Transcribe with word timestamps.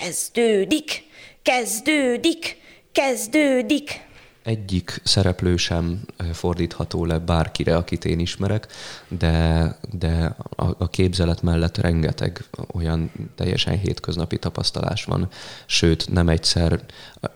Kezdődik, 0.00 1.04
kezdődik, 1.42 2.56
kezdődik. 2.92 4.06
Egyik 4.42 5.00
szereplő 5.04 5.56
sem 5.56 6.00
fordítható 6.32 7.04
le 7.04 7.18
bárkire, 7.18 7.76
akit 7.76 8.04
én 8.04 8.18
ismerek, 8.18 8.66
de, 9.08 9.76
de 9.90 10.36
a, 10.56 10.64
a 10.78 10.88
képzelet 10.90 11.42
mellett 11.42 11.76
rengeteg 11.76 12.44
olyan 12.74 13.12
teljesen 13.34 13.78
hétköznapi 13.78 14.38
tapasztalás 14.38 15.04
van, 15.04 15.28
sőt 15.66 16.10
nem 16.10 16.28
egyszer 16.28 16.80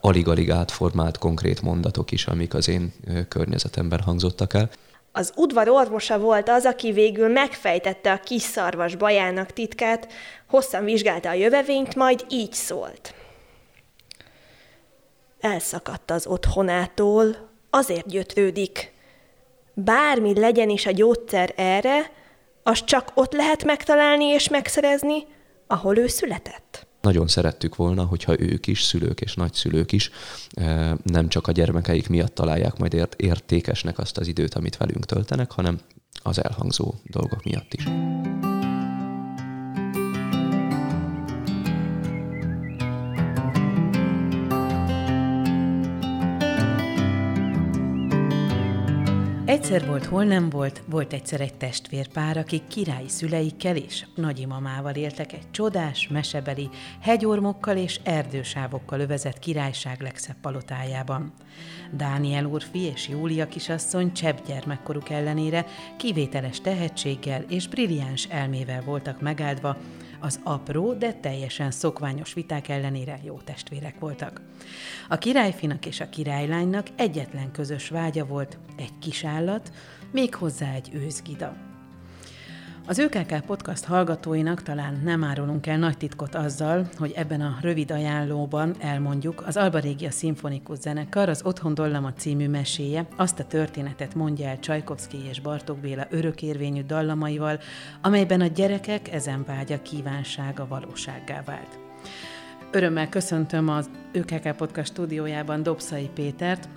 alig-alig 0.00 0.50
átformált 0.50 1.18
konkrét 1.18 1.62
mondatok 1.62 2.10
is, 2.10 2.26
amik 2.26 2.54
az 2.54 2.68
én 2.68 2.92
környezetemben 3.28 4.00
hangzottak 4.00 4.54
el. 4.54 4.70
Az 5.16 5.32
udvar 5.36 5.68
orvosa 5.68 6.18
volt 6.18 6.48
az, 6.48 6.64
aki 6.64 6.92
végül 6.92 7.28
megfejtette 7.28 8.12
a 8.12 8.20
kis 8.20 8.42
szarvas 8.42 8.94
bajának 8.94 9.50
titkát, 9.50 10.12
hosszan 10.48 10.84
vizsgálta 10.84 11.28
a 11.28 11.32
jövevényt, 11.32 11.94
majd 11.94 12.24
így 12.28 12.52
szólt. 12.52 13.14
Elszakadt 15.40 16.10
az 16.10 16.26
otthonától, 16.26 17.50
azért 17.70 18.08
gyötrődik. 18.08 18.92
Bármi 19.74 20.38
legyen 20.38 20.68
is 20.68 20.86
a 20.86 20.90
gyógyszer 20.90 21.52
erre, 21.56 22.10
az 22.62 22.84
csak 22.84 23.10
ott 23.14 23.32
lehet 23.32 23.64
megtalálni 23.64 24.24
és 24.24 24.48
megszerezni, 24.48 25.26
ahol 25.66 25.98
ő 25.98 26.06
született 26.06 26.85
nagyon 27.06 27.28
szerettük 27.28 27.76
volna, 27.76 28.04
hogyha 28.04 28.40
ők 28.40 28.66
is, 28.66 28.82
szülők 28.82 29.20
és 29.20 29.34
nagyszülők 29.34 29.92
is 29.92 30.10
nem 31.02 31.28
csak 31.28 31.46
a 31.46 31.52
gyermekeik 31.52 32.08
miatt 32.08 32.34
találják 32.34 32.78
majd 32.78 33.08
értékesnek 33.16 33.98
azt 33.98 34.18
az 34.18 34.26
időt, 34.26 34.54
amit 34.54 34.76
velünk 34.76 35.04
töltenek, 35.04 35.50
hanem 35.50 35.80
az 36.22 36.44
elhangzó 36.44 36.94
dolgok 37.04 37.44
miatt 37.44 37.74
is. 37.74 37.84
Egyszer 49.66 49.86
volt, 49.86 50.04
hol 50.04 50.24
nem 50.24 50.50
volt, 50.50 50.82
volt 50.84 51.12
egyszer 51.12 51.40
egy 51.40 51.54
testvérpár, 51.54 52.36
akik 52.36 52.66
királyi 52.66 53.08
szüleikkel 53.08 53.76
és 53.76 54.06
nagyimamával 54.14 54.94
éltek 54.94 55.32
egy 55.32 55.50
csodás, 55.50 56.08
mesebeli, 56.08 56.68
hegyormokkal 57.00 57.76
és 57.76 58.00
erdősávokkal 58.02 59.00
övezett 59.00 59.38
királyság 59.38 60.00
legszebb 60.00 60.36
palotájában. 60.40 61.32
Dániel 61.92 62.44
úrfi 62.44 62.80
és 62.80 63.08
Júlia 63.08 63.48
kisasszony 63.48 64.12
csepp 64.12 64.36
gyermekkoruk 64.46 65.10
ellenére 65.10 65.66
kivételes 65.96 66.60
tehetséggel 66.60 67.44
és 67.48 67.68
brilliáns 67.68 68.26
elmével 68.30 68.82
voltak 68.82 69.20
megáldva, 69.20 69.76
az 70.20 70.40
apró, 70.42 70.92
de 70.92 71.12
teljesen 71.12 71.70
szokványos 71.70 72.34
viták 72.34 72.68
ellenére 72.68 73.18
jó 73.24 73.38
testvérek 73.44 73.98
voltak. 73.98 74.40
A 75.08 75.18
királyfinak 75.18 75.86
és 75.86 76.00
a 76.00 76.08
királylánynak 76.08 76.86
egyetlen 76.96 77.52
közös 77.52 77.88
vágya 77.88 78.24
volt 78.24 78.58
egy 78.76 78.98
kis 78.98 79.24
állat, 79.24 79.72
méghozzá 80.12 80.72
egy 80.72 80.90
őzgida. 80.92 81.75
Az 82.88 82.98
ÖKK 82.98 83.40
podcast 83.46 83.84
hallgatóinak 83.84 84.62
talán 84.62 85.00
nem 85.04 85.24
árulunk 85.24 85.66
el 85.66 85.78
nagy 85.78 85.96
titkot 85.96 86.34
azzal, 86.34 86.88
hogy 86.98 87.12
ebben 87.16 87.40
a 87.40 87.56
rövid 87.60 87.90
ajánlóban 87.90 88.74
elmondjuk 88.78 89.42
az 89.46 89.56
Alba 89.56 89.78
Régia 89.78 90.10
Szimfonikus 90.10 90.78
Zenekar 90.78 91.28
az 91.28 91.42
Otthon 91.44 91.74
Dollama 91.74 92.12
című 92.12 92.48
meséje 92.48 93.06
azt 93.16 93.38
a 93.38 93.44
történetet 93.44 94.14
mondja 94.14 94.48
el 94.48 94.58
Csajkovszki 94.58 95.16
és 95.28 95.40
Bartók 95.40 95.78
Béla 95.78 96.06
örökérvényű 96.10 96.82
dallamaival, 96.82 97.58
amelyben 98.02 98.40
a 98.40 98.46
gyerekek 98.46 99.12
ezen 99.12 99.44
vágya 99.46 99.82
kívánsága 99.82 100.66
valósággá 100.66 101.42
vált. 101.44 101.78
Örömmel 102.70 103.08
köszöntöm 103.08 103.68
az 103.68 103.90
ÖKK 104.12 104.56
Podcast 104.56 104.92
stúdiójában 104.92 105.62
Dobszai 105.62 106.10
Pétert, 106.14 106.68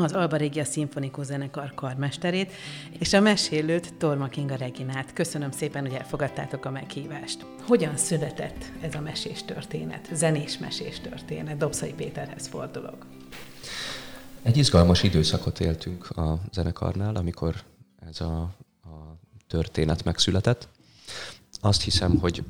az 0.00 0.12
Alba 0.12 0.36
Régia 0.36 0.64
Szimfonikus 0.64 1.26
Zenekar 1.26 1.74
karmesterét, 1.74 2.52
és 2.98 3.12
a 3.12 3.20
mesélőt 3.20 3.94
Torma 3.94 4.28
Kinga 4.28 4.54
Reginát. 4.54 5.12
Köszönöm 5.12 5.50
szépen, 5.50 5.82
hogy 5.82 5.94
elfogadtátok 5.94 6.64
a 6.64 6.70
meghívást. 6.70 7.46
Hogyan 7.66 7.96
született 7.96 8.64
ez 8.80 8.94
a 8.94 9.00
mesés 9.00 9.44
történet, 9.44 10.08
zenés 10.12 10.58
mesés 10.58 11.00
történet? 11.00 11.56
Dobszai 11.56 11.92
Péterhez 11.92 12.46
fordulok. 12.46 13.06
Egy 14.42 14.56
izgalmas 14.56 15.02
időszakot 15.02 15.60
éltünk 15.60 16.10
a 16.10 16.38
zenekarnál, 16.52 17.16
amikor 17.16 17.54
ez 18.08 18.20
a, 18.20 18.40
a 18.82 19.18
történet 19.46 20.04
megszületett. 20.04 20.68
Azt 21.64 21.82
hiszem, 21.82 22.18
hogy 22.18 22.44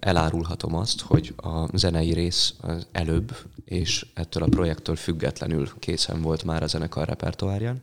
elárulhatom 0.00 0.74
azt, 0.74 1.00
hogy 1.00 1.34
a 1.36 1.76
zenei 1.76 2.12
rész 2.12 2.54
az 2.60 2.86
előbb, 2.92 3.36
és 3.64 4.06
ettől 4.14 4.42
a 4.42 4.48
projektől 4.48 4.96
függetlenül 4.96 5.68
készen 5.78 6.22
volt 6.22 6.44
már 6.44 6.62
a 6.62 6.66
zenekar 6.66 7.08
repertoárján. 7.08 7.82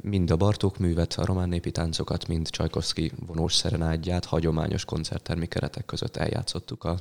Mind 0.00 0.30
a 0.30 0.36
Bartók 0.36 0.78
művet, 0.78 1.12
a 1.12 1.24
román 1.24 1.48
népi 1.48 1.70
táncokat, 1.70 2.28
mind 2.28 2.48
Csajkovszki 2.48 3.12
vonós 3.26 3.54
szerenádját 3.54 4.24
hagyományos 4.24 4.84
koncerttermi 4.84 5.46
keretek 5.46 5.84
között 5.84 6.16
eljátszottuk 6.16 6.84
az 6.84 7.00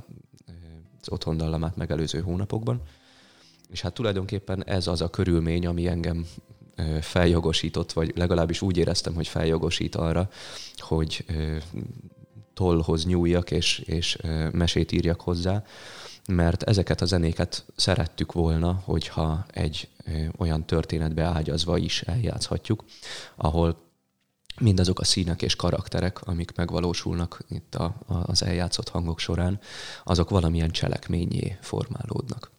otthondallamát 1.07 1.75
megelőző 1.75 2.21
hónapokban. 2.21 2.81
És 3.69 3.81
hát 3.81 3.93
tulajdonképpen 3.93 4.63
ez 4.65 4.87
az 4.87 5.01
a 5.01 5.09
körülmény, 5.09 5.65
ami 5.65 5.87
engem 5.87 6.25
feljogosított, 7.01 7.91
vagy 7.91 8.11
legalábbis 8.15 8.61
úgy 8.61 8.77
éreztem, 8.77 9.13
hogy 9.13 9.27
feljogosít 9.27 9.95
arra, 9.95 10.29
hogy 10.75 11.25
tollhoz 12.59 13.05
nyúljak, 13.05 13.51
és, 13.51 13.79
és 13.79 14.17
mesét 14.51 14.91
írjak 14.91 15.21
hozzá, 15.21 15.63
mert 16.27 16.63
ezeket 16.63 17.01
a 17.01 17.05
zenéket 17.05 17.65
szerettük 17.75 18.31
volna, 18.31 18.81
hogyha 18.85 19.45
egy 19.51 19.87
olyan 20.37 20.65
történetbe 20.65 21.23
ágyazva 21.23 21.77
is 21.77 22.01
eljátszhatjuk, 22.01 22.83
ahol 23.35 23.77
mindazok 24.59 24.99
a 24.99 25.03
színek 25.03 25.41
és 25.41 25.55
karakterek, 25.55 26.21
amik 26.21 26.55
megvalósulnak 26.55 27.39
itt 27.49 27.75
a, 27.75 27.95
a, 28.07 28.13
az 28.13 28.43
eljátszott 28.43 28.89
hangok 28.89 29.19
során, 29.19 29.59
azok 30.03 30.29
valamilyen 30.29 30.71
cselekményé 30.71 31.57
formálódnak 31.61 32.58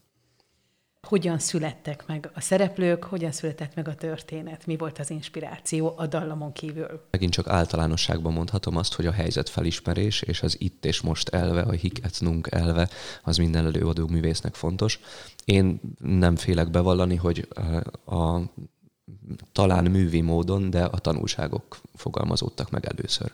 hogyan 1.10 1.38
születtek 1.38 2.06
meg 2.06 2.31
a 2.34 2.41
szereplők, 2.41 3.04
hogyan 3.04 3.32
született 3.32 3.75
meg 3.75 3.88
a 3.88 3.94
történet, 3.94 4.66
mi 4.66 4.76
volt 4.76 4.98
az 4.98 5.10
inspiráció 5.10 5.94
a 5.97 6.06
dallamon 6.06 6.53
kívül. 6.53 7.06
Megint 7.10 7.32
csak 7.32 7.48
általánosságban 7.48 8.32
mondhatom 8.32 8.76
azt, 8.76 8.94
hogy 8.94 9.06
a 9.06 9.12
helyzet 9.12 9.49
felismerés 9.49 10.22
és 10.22 10.43
az 10.43 10.56
itt 10.60 10.84
és 10.84 11.00
most 11.00 11.28
elve, 11.28 11.60
a 11.60 11.75
nunc 12.19 12.54
elve, 12.54 12.88
az 13.22 13.37
minden 13.37 13.65
előadó 13.65 14.06
művésznek 14.06 14.54
fontos. 14.54 15.00
Én 15.44 15.81
nem 15.99 16.37
félek 16.37 16.70
bevallani, 16.70 17.16
hogy 17.16 17.49
a 18.04 18.41
talán 19.53 19.84
művi 19.84 20.21
módon, 20.21 20.71
de 20.71 20.84
a 20.84 20.98
tanulságok 20.98 21.81
fogalmazódtak 21.94 22.71
meg 22.71 22.87
először. 22.87 23.32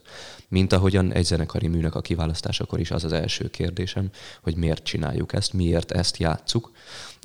Mint 0.49 0.73
ahogyan 0.73 1.13
egy 1.13 1.25
zenekari 1.25 1.67
műnek 1.67 1.95
a 1.95 2.01
kiválasztásakor 2.01 2.81
is 2.81 2.91
az 2.91 3.05
az 3.05 3.13
első 3.13 3.51
kérdésem, 3.51 4.11
hogy 4.43 4.57
miért 4.57 4.85
csináljuk 4.85 5.33
ezt, 5.33 5.53
miért 5.53 5.93
ezt 5.93 6.17
játszuk, 6.17 6.71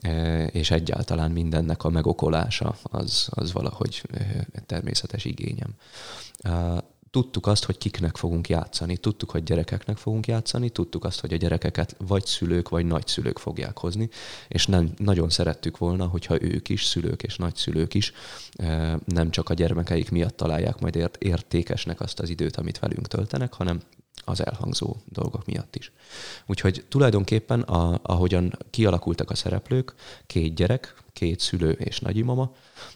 e, 0.02 0.46
és 0.46 0.72
egyáltalán 0.72 1.32
mindennek 1.32 1.84
a 1.84 1.90
megokolása 1.90 2.76
az, 2.84 3.28
az 3.30 3.52
valahogy 3.52 4.04
e, 4.12 4.46
természetes 4.66 5.26
igényem 5.26 5.76
tudtuk 7.12 7.48
azt, 7.48 7.66
hogy 7.66 7.78
kiknek 7.78 8.18
fogunk 8.18 8.50
játszani, 8.50 8.98
tudtuk, 8.98 9.32
hogy 9.32 9.44
gyerekeknek 9.44 9.98
fogunk 9.98 10.28
játszani, 10.28 10.70
tudtuk 10.70 11.04
azt, 11.06 11.20
hogy 11.20 11.34
a 11.34 11.38
gyerekeket 11.38 11.96
vagy 12.08 12.26
szülők, 12.26 12.70
vagy 12.70 12.86
nagyszülők 12.86 13.40
fogják 13.40 13.78
hozni, 13.78 14.10
és 14.48 14.68
nem, 14.68 14.94
nagyon 14.98 15.30
szerettük 15.30 15.78
volna, 15.78 16.06
hogyha 16.06 16.42
ők 16.42 16.70
is, 16.70 16.86
szülők 16.86 17.24
és 17.24 17.36
nagyszülők 17.36 17.94
is 17.94 18.14
eh, 18.54 18.94
nem 19.06 19.30
csak 19.32 19.50
a 19.50 19.54
gyermekeik 19.54 20.12
miatt 20.12 20.38
találják 20.38 20.80
majd 20.80 20.96
ért, 20.96 21.18
értékesnek 21.18 22.02
azt 22.02 22.20
az 22.20 22.30
időt, 22.30 22.58
amit 22.58 22.80
velünk 22.80 23.08
töltenek, 23.08 23.54
hanem 23.54 23.82
az 24.26 24.46
elhangzó 24.46 24.96
dolgok 25.06 25.46
miatt 25.46 25.76
is. 25.76 25.92
Úgyhogy 26.46 26.86
tulajdonképpen, 26.90 27.62
a, 27.62 28.00
ahogyan 28.02 28.58
kialakultak 28.70 29.30
a 29.30 29.36
szereplők, 29.36 29.94
két 30.28 30.56
gyerek, 30.56 31.04
két 31.14 31.40
szülő 31.40 31.72
és 31.72 32.00
nagyimama, 32.00 32.52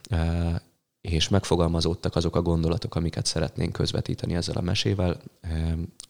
eh, 0.10 0.56
és 1.10 1.30
megfogalmazódtak 1.30 2.16
azok 2.16 2.36
a 2.36 2.42
gondolatok, 2.42 2.96
amiket 2.96 3.26
szeretnénk 3.26 3.72
közvetíteni 3.72 4.36
ezzel 4.36 4.56
a 4.56 4.62
mesével, 4.62 5.22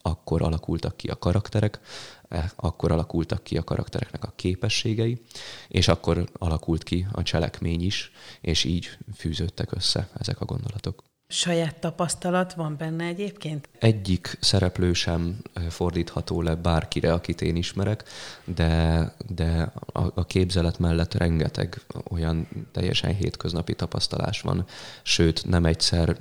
akkor 0.02 0.42
alakultak 0.42 0.96
ki 0.96 1.08
a 1.08 1.18
karakterek, 1.18 1.80
e, 2.28 2.52
akkor 2.56 2.92
alakultak 2.92 3.42
ki 3.42 3.56
a 3.56 3.64
karaktereknek 3.64 4.24
a 4.24 4.32
képességei, 4.36 5.20
és 5.68 5.88
akkor 5.88 6.28
alakult 6.32 6.82
ki 6.82 7.06
a 7.12 7.22
cselekmény 7.22 7.82
is, 7.82 8.12
és 8.40 8.64
így 8.64 8.98
fűződtek 9.14 9.72
össze 9.72 10.08
ezek 10.18 10.40
a 10.40 10.44
gondolatok. 10.44 11.02
Saját 11.28 11.76
tapasztalat 11.76 12.54
van 12.54 12.76
benne 12.78 13.04
egyébként? 13.04 13.68
Egyik 13.78 14.36
szereplő 14.40 14.92
sem 14.92 15.36
fordítható 15.68 16.42
le 16.42 16.54
bárkire, 16.54 17.12
akit 17.12 17.40
én 17.40 17.56
ismerek, 17.56 18.04
de, 18.44 19.12
de 19.28 19.72
a, 19.92 20.00
a 20.14 20.26
képzelet 20.26 20.78
mellett 20.78 21.14
rengeteg 21.14 21.80
olyan 22.10 22.48
teljesen 22.72 23.14
hétköznapi 23.14 23.74
tapasztalás 23.74 24.40
van, 24.40 24.66
sőt 25.02 25.46
nem 25.46 25.64
egyszer 25.64 26.16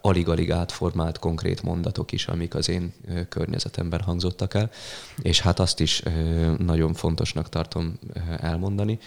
alig-alig 0.00 0.50
átformált 0.50 1.18
konkrét 1.18 1.62
mondatok 1.62 2.12
is, 2.12 2.26
amik 2.26 2.54
az 2.54 2.68
én 2.68 2.92
környezetemben 3.28 4.00
hangzottak 4.00 4.54
el, 4.54 4.70
és 5.22 5.40
hát 5.40 5.58
azt 5.58 5.80
is 5.80 6.02
nagyon 6.58 6.94
fontosnak 6.94 7.48
tartom 7.48 7.98
elmondani, 8.40 8.98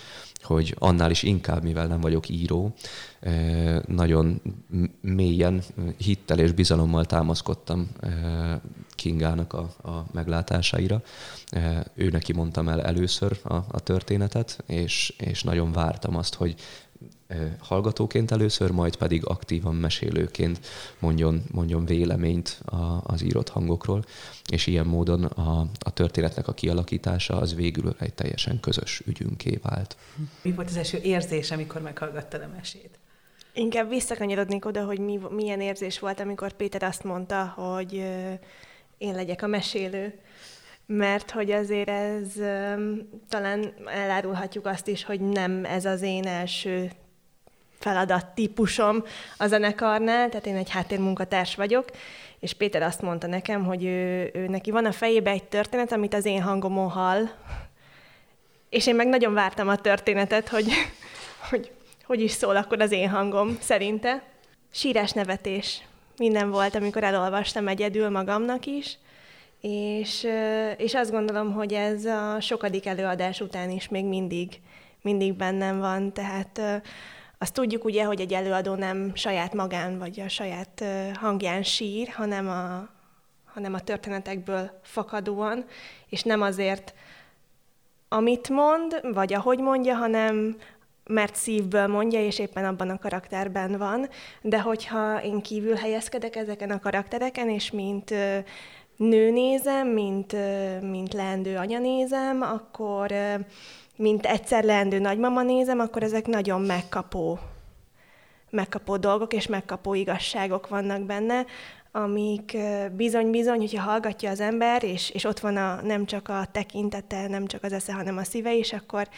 hogy 0.43 0.75
annál 0.79 1.11
is 1.11 1.23
inkább, 1.23 1.63
mivel 1.63 1.87
nem 1.87 1.99
vagyok 1.99 2.29
író, 2.29 2.73
nagyon 3.85 4.41
mélyen 5.01 5.63
hittel 5.97 6.39
és 6.39 6.51
bizalommal 6.51 7.05
támaszkodtam 7.05 7.89
Kingának 8.89 9.53
a, 9.53 9.69
a 9.83 10.05
meglátásaira. 10.11 11.01
Ő 11.93 12.09
neki 12.09 12.33
mondtam 12.33 12.67
el 12.67 12.81
először 12.81 13.39
a, 13.43 13.55
a 13.55 13.79
történetet, 13.79 14.63
és, 14.65 15.13
és 15.17 15.43
nagyon 15.43 15.71
vártam 15.71 16.15
azt, 16.15 16.35
hogy 16.35 16.55
hallgatóként 17.59 18.31
először, 18.31 18.71
majd 18.71 18.95
pedig 18.95 19.25
aktívan 19.25 19.75
mesélőként 19.75 20.59
mondjon, 20.99 21.43
mondjon 21.51 21.85
véleményt 21.85 22.61
a, 22.65 23.01
az 23.03 23.21
írott 23.21 23.49
hangokról, 23.49 24.03
és 24.51 24.67
ilyen 24.67 24.85
módon 24.85 25.23
a, 25.23 25.67
a 25.79 25.93
történetnek 25.93 26.47
a 26.47 26.53
kialakítása 26.53 27.37
az 27.37 27.55
végül 27.55 27.95
egy 27.99 28.13
teljesen 28.13 28.59
közös 28.59 29.01
ügyünké 29.05 29.59
vált. 29.61 29.97
Mi 30.41 30.51
volt 30.51 30.67
az 30.69 30.77
első 30.77 30.97
érzés, 30.97 31.51
amikor 31.51 31.81
meghallgattad 31.81 32.41
a 32.41 32.49
mesét? 32.55 32.99
Inkább 33.53 33.89
visszakanyarodnék 33.89 34.65
oda, 34.65 34.85
hogy 34.85 34.99
mi, 34.99 35.19
milyen 35.29 35.61
érzés 35.61 35.99
volt, 35.99 36.19
amikor 36.19 36.53
Péter 36.53 36.83
azt 36.83 37.03
mondta, 37.03 37.45
hogy 37.45 37.93
én 38.97 39.13
legyek 39.13 39.41
a 39.43 39.47
mesélő 39.47 40.19
mert 40.89 41.31
hogy 41.31 41.51
azért 41.51 41.89
ez 41.89 42.33
talán 43.29 43.73
elárulhatjuk 43.85 44.65
azt 44.65 44.87
is, 44.87 45.03
hogy 45.03 45.19
nem 45.19 45.65
ez 45.65 45.85
az 45.85 46.01
én 46.01 46.27
első 46.27 46.91
feladat 47.79 48.25
típusom 48.25 49.03
a 49.37 49.47
zenekarnál, 49.47 50.29
tehát 50.29 50.45
én 50.45 50.55
egy 50.55 50.69
háttérmunkatárs 50.69 51.55
vagyok, 51.55 51.85
és 52.39 52.53
Péter 52.53 52.81
azt 52.81 53.01
mondta 53.01 53.27
nekem, 53.27 53.65
hogy 53.65 53.85
ő, 53.85 54.29
ő 54.33 54.47
neki 54.47 54.71
van 54.71 54.85
a 54.85 54.91
fejébe 54.91 55.31
egy 55.31 55.43
történet, 55.43 55.91
amit 55.91 56.13
az 56.13 56.25
én 56.25 56.41
hangomon 56.41 56.89
hall, 56.89 57.23
és 58.69 58.87
én 58.87 58.95
meg 58.95 59.07
nagyon 59.07 59.33
vártam 59.33 59.67
a 59.67 59.75
történetet, 59.75 60.49
hogy 60.49 60.65
hogy, 61.49 61.71
hogy 62.05 62.21
is 62.21 62.31
szól 62.31 62.55
akkor 62.55 62.81
az 62.81 62.91
én 62.91 63.09
hangom 63.09 63.57
szerinte. 63.61 64.23
Sírás 64.71 65.11
nevetés. 65.11 65.81
Minden 66.17 66.49
volt, 66.49 66.75
amikor 66.75 67.03
elolvastam 67.03 67.67
egyedül 67.67 68.09
magamnak 68.09 68.65
is, 68.65 68.97
és, 69.61 70.27
és 70.77 70.93
azt 70.93 71.11
gondolom, 71.11 71.53
hogy 71.53 71.73
ez 71.73 72.05
a 72.05 72.37
sokadik 72.41 72.85
előadás 72.85 73.41
után 73.41 73.69
is 73.69 73.87
még 73.87 74.05
mindig, 74.05 74.59
mindig 75.01 75.33
bennem 75.33 75.79
van, 75.79 76.13
tehát 76.13 76.61
azt 77.37 77.53
tudjuk 77.53 77.83
ugye, 77.83 78.03
hogy 78.03 78.21
egy 78.21 78.33
előadó 78.33 78.73
nem 78.73 79.11
saját 79.15 79.53
magán 79.53 79.97
vagy 79.97 80.19
a 80.19 80.29
saját 80.29 80.83
hangján 81.13 81.63
sír, 81.63 82.07
hanem 82.07 82.47
a, 82.49 82.89
hanem 83.45 83.73
a 83.73 83.79
történetekből 83.79 84.79
fakadóan, 84.83 85.65
és 86.09 86.23
nem 86.23 86.41
azért, 86.41 86.93
amit 88.09 88.49
mond, 88.49 88.99
vagy 89.13 89.33
ahogy 89.33 89.59
mondja, 89.59 89.95
hanem 89.95 90.57
mert 91.07 91.35
szívből 91.35 91.87
mondja, 91.87 92.25
és 92.25 92.39
éppen 92.39 92.65
abban 92.65 92.89
a 92.89 92.99
karakterben 92.99 93.77
van. 93.77 94.09
De 94.41 94.61
hogyha 94.61 95.23
én 95.23 95.41
kívül 95.41 95.75
helyezkedek 95.75 96.35
ezeken 96.35 96.71
a 96.71 96.79
karaktereken, 96.79 97.49
és 97.49 97.71
mint 97.71 98.13
nő 98.97 99.31
nézem, 99.31 99.87
mint, 99.87 100.35
mint 100.81 101.13
leendő 101.13 101.55
anya 101.55 101.79
nézem, 101.79 102.41
akkor 102.41 103.13
mint 103.97 104.25
egyszer 104.25 104.63
leendő 104.63 104.99
nagymama 104.99 105.43
nézem, 105.43 105.79
akkor 105.79 106.03
ezek 106.03 106.27
nagyon 106.27 106.61
megkapó, 106.61 107.39
megkapó 108.49 108.97
dolgok 108.97 109.33
és 109.33 109.47
megkapó 109.47 109.93
igazságok 109.93 110.67
vannak 110.67 111.01
benne, 111.01 111.45
amik 111.91 112.57
bizony-bizony, 112.91 113.59
hogyha 113.59 113.81
hallgatja 113.81 114.29
az 114.29 114.39
ember, 114.39 114.83
és, 114.83 115.09
és 115.09 115.23
ott 115.23 115.39
van 115.39 115.57
a, 115.57 115.81
nem 115.81 116.05
csak 116.05 116.29
a 116.29 116.47
tekintete, 116.51 117.27
nem 117.27 117.45
csak 117.45 117.63
az 117.63 117.73
esze, 117.73 117.93
hanem 117.93 118.17
a 118.17 118.23
szíve 118.23 118.53
is, 118.53 118.73
akkor, 118.73 119.09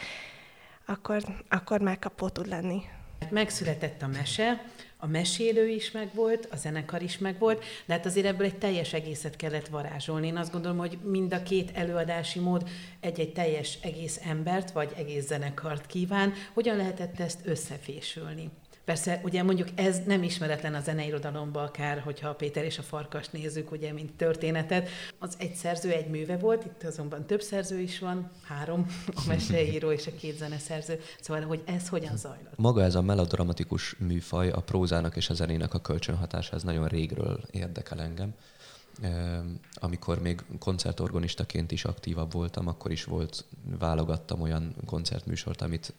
akkor, 0.86 1.22
akkor 1.48 1.80
megkapó 1.80 2.28
tud 2.28 2.46
lenni. 2.48 2.82
Megszületett 3.30 4.02
a 4.02 4.06
mese, 4.06 4.64
a 5.00 5.06
mesélő 5.06 5.68
is 5.68 5.90
megvolt, 5.90 6.48
a 6.50 6.56
zenekar 6.56 7.02
is 7.02 7.18
megvolt, 7.18 7.64
de 7.86 7.92
hát 7.92 8.06
azért 8.06 8.26
ebből 8.26 8.46
egy 8.46 8.58
teljes 8.58 8.92
egészet 8.92 9.36
kellett 9.36 9.68
varázsolni. 9.68 10.26
Én 10.26 10.36
azt 10.36 10.52
gondolom, 10.52 10.78
hogy 10.78 10.98
mind 11.02 11.32
a 11.32 11.42
két 11.42 11.70
előadási 11.74 12.38
mód 12.38 12.68
egy-egy 13.00 13.32
teljes 13.32 13.78
egész 13.82 14.20
embert, 14.22 14.70
vagy 14.70 14.92
egész 14.96 15.26
zenekart 15.26 15.86
kíván. 15.86 16.32
Hogyan 16.52 16.76
lehetett 16.76 17.20
ezt 17.20 17.40
összefésülni? 17.44 18.50
Persze, 18.90 19.20
ugye 19.24 19.42
mondjuk 19.42 19.68
ez 19.74 19.98
nem 20.06 20.22
ismeretlen 20.22 20.74
a 20.74 20.80
zeneirodalomban, 20.80 21.64
akár 21.64 21.98
hogyha 21.98 22.28
a 22.28 22.34
Péter 22.34 22.64
és 22.64 22.78
a 22.78 22.82
Farkas 22.82 23.28
nézzük, 23.28 23.70
ugye, 23.70 23.92
mint 23.92 24.12
történetet. 24.12 24.88
Az 25.18 25.34
egy 25.38 25.54
szerző, 25.54 25.90
egy 25.90 26.08
műve 26.08 26.36
volt, 26.36 26.64
itt 26.64 26.82
azonban 26.82 27.26
több 27.26 27.40
szerző 27.40 27.80
is 27.80 27.98
van, 27.98 28.30
három, 28.42 28.86
a 29.06 29.24
meseíró 29.26 29.90
és 29.90 30.06
a 30.06 30.10
két 30.18 30.36
zeneszerző. 30.36 31.00
Szóval, 31.20 31.42
hogy 31.42 31.62
ez 31.66 31.88
hogyan 31.88 32.16
zajlott? 32.16 32.56
Maga 32.56 32.82
ez 32.82 32.94
a 32.94 33.02
melodramatikus 33.02 33.96
műfaj, 33.98 34.50
a 34.50 34.60
prózának 34.60 35.16
és 35.16 35.30
a 35.30 35.34
zenének 35.34 35.74
a 35.74 35.80
kölcsönhatása, 35.80 36.56
ez 36.56 36.62
nagyon 36.62 36.88
régről 36.88 37.40
érdekel 37.50 38.00
engem 38.00 38.34
amikor 39.74 40.20
még 40.20 40.44
koncertorganistaként 40.58 41.72
is 41.72 41.84
aktívabb 41.84 42.32
voltam, 42.32 42.66
akkor 42.66 42.90
is 42.90 43.04
volt, 43.04 43.44
válogattam 43.78 44.40
olyan 44.40 44.74
koncertműsort, 44.86 45.62
amit 45.62 45.94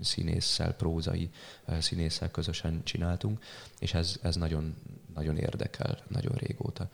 színésszel, 0.00 0.72
prózai 0.72 1.30
színésszel 1.78 2.30
közösen 2.30 2.80
csináltunk, 2.84 3.42
és 3.78 3.94
ez, 3.94 4.16
ez 4.22 4.36
nagyon, 4.36 4.74
nagyon 5.14 5.36
érdekel, 5.36 5.98
nagyon 6.08 6.34
régóta. 6.34 6.88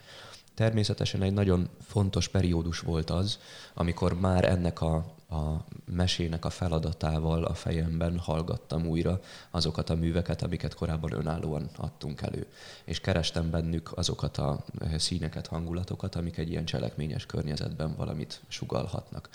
Természetesen 0.54 1.22
egy 1.22 1.32
nagyon 1.32 1.68
fontos 1.80 2.28
periódus 2.28 2.80
volt 2.80 3.10
az, 3.10 3.38
amikor 3.74 4.20
már 4.20 4.44
ennek 4.44 4.80
a, 4.80 4.94
a 5.28 5.64
mesének 5.84 6.44
a 6.44 6.50
feladatával 6.50 7.44
a 7.44 7.54
fejemben 7.54 8.18
hallgattam 8.18 8.86
újra 8.86 9.20
azokat 9.50 9.90
a 9.90 9.94
műveket, 9.94 10.42
amiket 10.42 10.74
korábban 10.74 11.12
önállóan 11.12 11.70
adtunk 11.76 12.20
elő. 12.22 12.46
És 12.84 13.00
kerestem 13.00 13.50
bennük 13.50 13.98
azokat 13.98 14.36
a 14.38 14.64
színeket, 14.96 15.46
hangulatokat, 15.46 16.14
amik 16.14 16.36
egy 16.36 16.50
ilyen 16.50 16.64
cselekményes 16.64 17.26
környezetben 17.26 17.94
valamit 17.96 18.40
sugalhatnak 18.48 19.28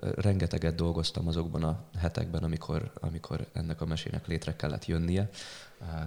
rengeteget 0.00 0.74
dolgoztam 0.74 1.28
azokban 1.28 1.62
a 1.62 1.84
hetekben, 1.98 2.42
amikor, 2.42 2.92
amikor 3.00 3.46
ennek 3.52 3.80
a 3.80 3.86
mesének 3.86 4.26
létre 4.26 4.56
kellett 4.56 4.86
jönnie. 4.86 5.30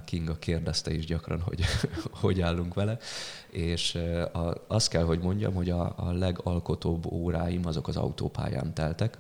Kinga 0.06 0.36
kérdezte 0.40 0.94
is 0.94 1.06
gyakran, 1.06 1.42
hogy 1.42 1.64
hogy 2.22 2.42
állunk 2.42 2.74
vele, 2.74 2.98
és 3.50 3.96
a, 4.34 4.54
azt 4.68 4.90
kell, 4.90 5.04
hogy 5.04 5.20
mondjam, 5.20 5.54
hogy 5.54 5.70
a, 5.70 5.94
a 5.98 6.12
legalkotóbb 6.12 7.06
óráim 7.06 7.66
azok 7.66 7.88
az 7.88 7.98
autópályán 7.98 8.74
teltek. 8.74 9.18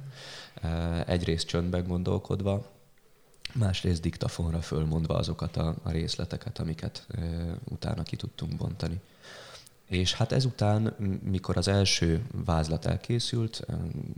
Egyrészt 1.06 1.48
csöndben 1.48 1.88
gondolkodva, 1.88 2.66
másrészt 3.54 4.02
diktafonra 4.02 4.62
fölmondva 4.62 5.16
azokat 5.16 5.58
a, 5.58 5.76
a 5.84 5.92
részleteket, 5.92 6.60
amiket 6.60 7.08
utána 7.70 8.04
ki 8.04 8.16
tudtunk 8.16 8.56
bontani. 8.56 9.00
És 9.92 10.14
hát 10.14 10.32
ezután, 10.32 10.96
mikor 11.24 11.58
az 11.58 11.68
első 11.68 12.26
vázlat 12.46 12.86
elkészült, 12.86 13.66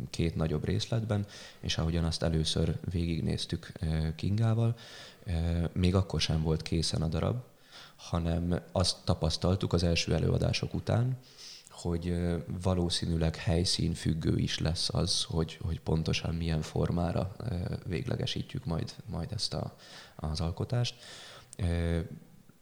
két 0.09 0.35
nagyobb 0.35 0.65
részletben, 0.65 1.25
és 1.59 1.77
ahogyan 1.77 2.03
azt 2.03 2.23
először 2.23 2.79
végignéztük 2.91 3.71
Kingával, 4.15 4.75
még 5.71 5.95
akkor 5.95 6.21
sem 6.21 6.41
volt 6.41 6.61
készen 6.61 7.01
a 7.01 7.07
darab, 7.07 7.43
hanem 7.95 8.59
azt 8.71 8.97
tapasztaltuk 9.03 9.73
az 9.73 9.83
első 9.83 10.13
előadások 10.13 10.73
után, 10.73 11.17
hogy 11.69 12.15
valószínűleg 12.61 13.35
helyszín 13.35 13.93
függő 13.93 14.37
is 14.37 14.59
lesz 14.59 14.89
az, 14.93 15.23
hogy, 15.23 15.59
hogy 15.61 15.79
pontosan 15.79 16.35
milyen 16.35 16.61
formára 16.61 17.35
véglegesítjük 17.85 18.65
majd, 18.65 18.95
majd 19.05 19.31
ezt 19.31 19.53
a, 19.53 19.75
az 20.15 20.41
alkotást 20.41 20.95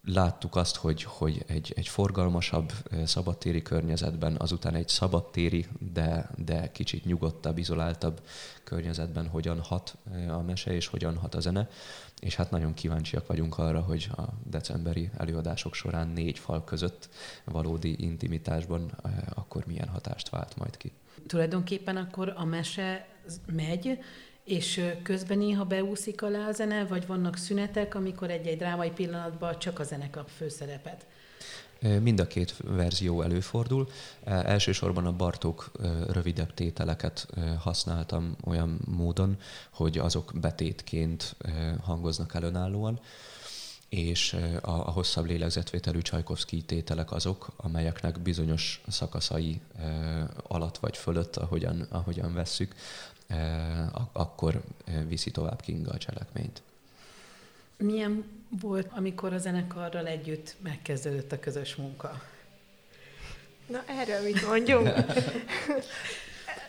láttuk 0.03 0.55
azt, 0.55 0.75
hogy, 0.75 1.03
hogy 1.03 1.43
egy, 1.47 1.73
egy 1.75 1.87
forgalmasabb 1.87 2.71
szabadtéri 3.05 3.61
környezetben, 3.61 4.35
azután 4.39 4.75
egy 4.75 4.87
szabadtéri, 4.87 5.65
de, 5.93 6.29
de 6.45 6.71
kicsit 6.71 7.05
nyugodtabb, 7.05 7.57
izoláltabb 7.57 8.21
környezetben 8.63 9.27
hogyan 9.27 9.59
hat 9.59 9.97
a 10.27 10.41
mese 10.41 10.73
és 10.73 10.87
hogyan 10.87 11.17
hat 11.17 11.35
a 11.35 11.39
zene. 11.39 11.69
És 12.19 12.35
hát 12.35 12.51
nagyon 12.51 12.73
kíváncsiak 12.73 13.27
vagyunk 13.27 13.57
arra, 13.57 13.81
hogy 13.81 14.09
a 14.17 14.21
decemberi 14.43 15.09
előadások 15.17 15.73
során 15.73 16.07
négy 16.07 16.39
fal 16.39 16.63
között 16.63 17.09
valódi 17.43 17.95
intimitásban 18.03 18.91
akkor 19.33 19.65
milyen 19.65 19.87
hatást 19.87 20.29
vált 20.29 20.57
majd 20.57 20.77
ki. 20.77 20.91
Tulajdonképpen 21.27 21.97
akkor 21.97 22.33
a 22.37 22.45
mese 22.45 23.07
megy, 23.45 23.99
És 24.43 24.81
közben 25.03 25.37
néha 25.37 25.65
beúszik 25.65 26.21
alá 26.21 26.47
a 26.47 26.51
zene, 26.51 26.85
vagy 26.85 27.07
vannak 27.07 27.37
szünetek, 27.37 27.95
amikor 27.95 28.29
egy-egy 28.29 28.57
drámai 28.57 28.89
pillanatban 28.89 29.59
csak 29.59 29.79
a 29.79 29.83
zene 29.83 30.09
kap 30.09 30.29
főszerepet? 30.29 31.05
Mind 32.01 32.19
a 32.19 32.27
két 32.27 32.55
verzió 32.63 33.21
előfordul. 33.21 33.87
Elsősorban 34.23 35.05
a 35.05 35.15
Bartók 35.15 35.71
rövidebb 36.11 36.53
tételeket 36.53 37.27
használtam 37.59 38.35
olyan 38.45 38.79
módon, 38.85 39.37
hogy 39.69 39.97
azok 39.97 40.31
betétként 40.41 41.35
hangoznak 41.81 42.33
el 42.33 42.43
önállóan, 42.43 42.99
és 43.91 44.33
a, 44.61 44.71
a 44.71 44.91
hosszabb 44.91 45.25
lélegzetvételű 45.25 46.01
Csajkovszki 46.01 46.61
tételek 46.61 47.11
azok, 47.11 47.47
amelyeknek 47.55 48.19
bizonyos 48.19 48.81
szakaszai 48.87 49.61
alatt 50.47 50.77
vagy 50.77 50.97
fölött, 50.97 51.35
ahogyan, 51.35 51.87
ahogyan 51.89 52.33
vesszük, 52.33 52.75
akkor 54.11 54.61
viszi 55.07 55.31
tovább 55.31 55.61
Kinga 55.61 55.91
a 55.91 55.97
cselekményt. 55.97 56.61
Milyen 57.77 58.23
volt, 58.61 58.87
amikor 58.95 59.33
a 59.33 59.37
zenekarral 59.37 60.07
együtt 60.07 60.55
megkezdődött 60.61 61.31
a 61.31 61.39
közös 61.39 61.75
munka? 61.75 62.21
Na, 63.65 63.83
erről 63.87 64.21
mit 64.23 64.47
mondjunk? 64.47 64.89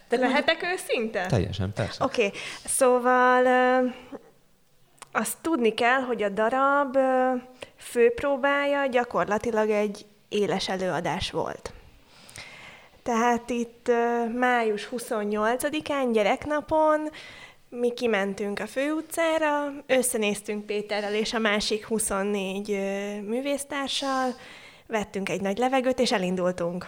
De 0.08 0.16
lehetek 0.16 0.62
őszinte? 0.62 1.26
Teljesen, 1.26 1.72
persze. 1.72 2.04
Oké, 2.04 2.26
okay. 2.26 2.38
szóval 2.64 3.42
azt 5.12 5.36
tudni 5.40 5.74
kell, 5.74 6.00
hogy 6.00 6.22
a 6.22 6.28
darab 6.28 6.98
főpróbája 7.76 8.86
gyakorlatilag 8.86 9.70
egy 9.70 10.06
éles 10.28 10.68
előadás 10.68 11.30
volt. 11.30 11.72
Tehát 13.02 13.50
itt 13.50 13.90
május 14.34 14.88
28-án, 14.96 16.08
gyereknapon 16.12 17.10
mi 17.68 17.92
kimentünk 17.92 18.60
a 18.60 18.66
főutcára, 18.66 19.72
összenéztünk 19.86 20.66
Péterrel 20.66 21.14
és 21.14 21.32
a 21.32 21.38
másik 21.38 21.86
24 21.86 22.68
művésztársal, 23.26 24.34
vettünk 24.86 25.28
egy 25.28 25.40
nagy 25.40 25.58
levegőt, 25.58 25.98
és 25.98 26.12
elindultunk. 26.12 26.86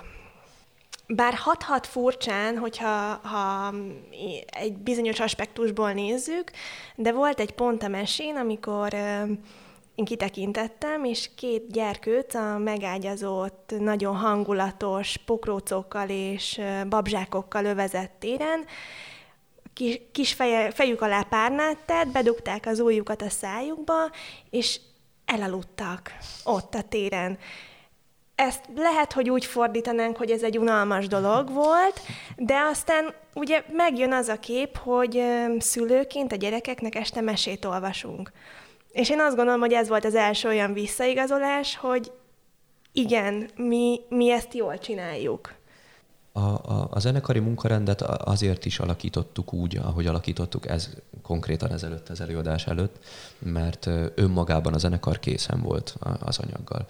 Bár 1.07 1.35
hat-hat 1.35 1.87
furcsán, 1.87 2.59
hogyha 2.59 3.21
ha 3.23 3.75
egy 4.47 4.77
bizonyos 4.77 5.21
aspektusból 5.21 5.93
nézzük, 5.93 6.51
de 6.95 7.13
volt 7.13 7.41
egy 7.41 7.51
pont 7.51 7.83
a 7.83 7.89
mesén, 7.89 8.37
amikor 8.37 8.95
én 9.95 10.05
kitekintettem, 10.05 11.05
és 11.05 11.31
két 11.37 11.73
gyerkőt 11.73 12.35
a 12.35 12.59
megágyazott, 12.59 13.75
nagyon 13.79 14.17
hangulatos 14.17 15.17
pokrócokkal 15.17 16.09
és 16.09 16.61
babzsákokkal 16.89 17.65
övezett 17.65 18.13
téren 18.19 18.65
kis, 19.75 20.01
kis 20.13 20.33
feje, 20.33 20.71
fejük 20.71 21.01
alá 21.01 21.23
párnát 21.23 21.79
tett, 21.87 22.09
bedugták 22.09 22.67
az 22.67 22.81
ujjukat 22.81 23.23
a 23.23 23.29
szájukba, 23.29 24.11
és 24.51 24.81
elaludtak 25.25 26.13
ott 26.45 26.75
a 26.75 26.83
téren. 26.83 27.39
Ezt 28.35 28.65
lehet, 28.77 29.13
hogy 29.13 29.31
úgy 29.31 29.45
fordítanánk, 29.45 30.17
hogy 30.17 30.31
ez 30.31 30.43
egy 30.43 30.59
unalmas 30.59 31.07
dolog 31.07 31.53
volt, 31.53 32.01
de 32.37 32.55
aztán 32.71 33.15
ugye 33.35 33.65
megjön 33.73 34.13
az 34.13 34.29
a 34.29 34.39
kép, 34.39 34.77
hogy 34.77 35.23
szülőként 35.59 36.33
a 36.33 36.37
gyerekeknek 36.37 36.95
este 36.95 37.21
mesét 37.21 37.65
olvasunk. 37.65 38.33
És 38.93 39.11
én 39.11 39.21
azt 39.21 39.37
gondolom, 39.37 39.61
hogy 39.61 39.73
ez 39.73 39.89
volt 39.89 40.05
az 40.05 40.15
első 40.15 40.49
olyan 40.49 40.73
visszaigazolás, 40.73 41.77
hogy 41.77 42.13
igen, 42.93 43.51
mi, 43.57 44.01
mi 44.09 44.31
ezt 44.31 44.55
jól 44.55 44.79
csináljuk. 44.79 45.55
A, 46.33 46.41
a, 46.41 46.89
a 46.91 46.99
zenekari 46.99 47.39
munkarendet 47.39 48.03
azért 48.03 48.65
is 48.65 48.79
alakítottuk 48.79 49.53
úgy, 49.53 49.77
ahogy 49.77 50.07
alakítottuk 50.07 50.67
ez 50.69 50.91
konkrétan 51.23 51.73
ezelőtt 51.73 52.09
az 52.09 52.21
előadás 52.21 52.67
előtt, 52.67 53.05
mert 53.39 53.87
önmagában 54.15 54.75
a 54.75 54.79
zenekar 54.79 55.19
készen 55.19 55.61
volt 55.63 55.97
az 56.21 56.39
anyaggal. 56.39 56.87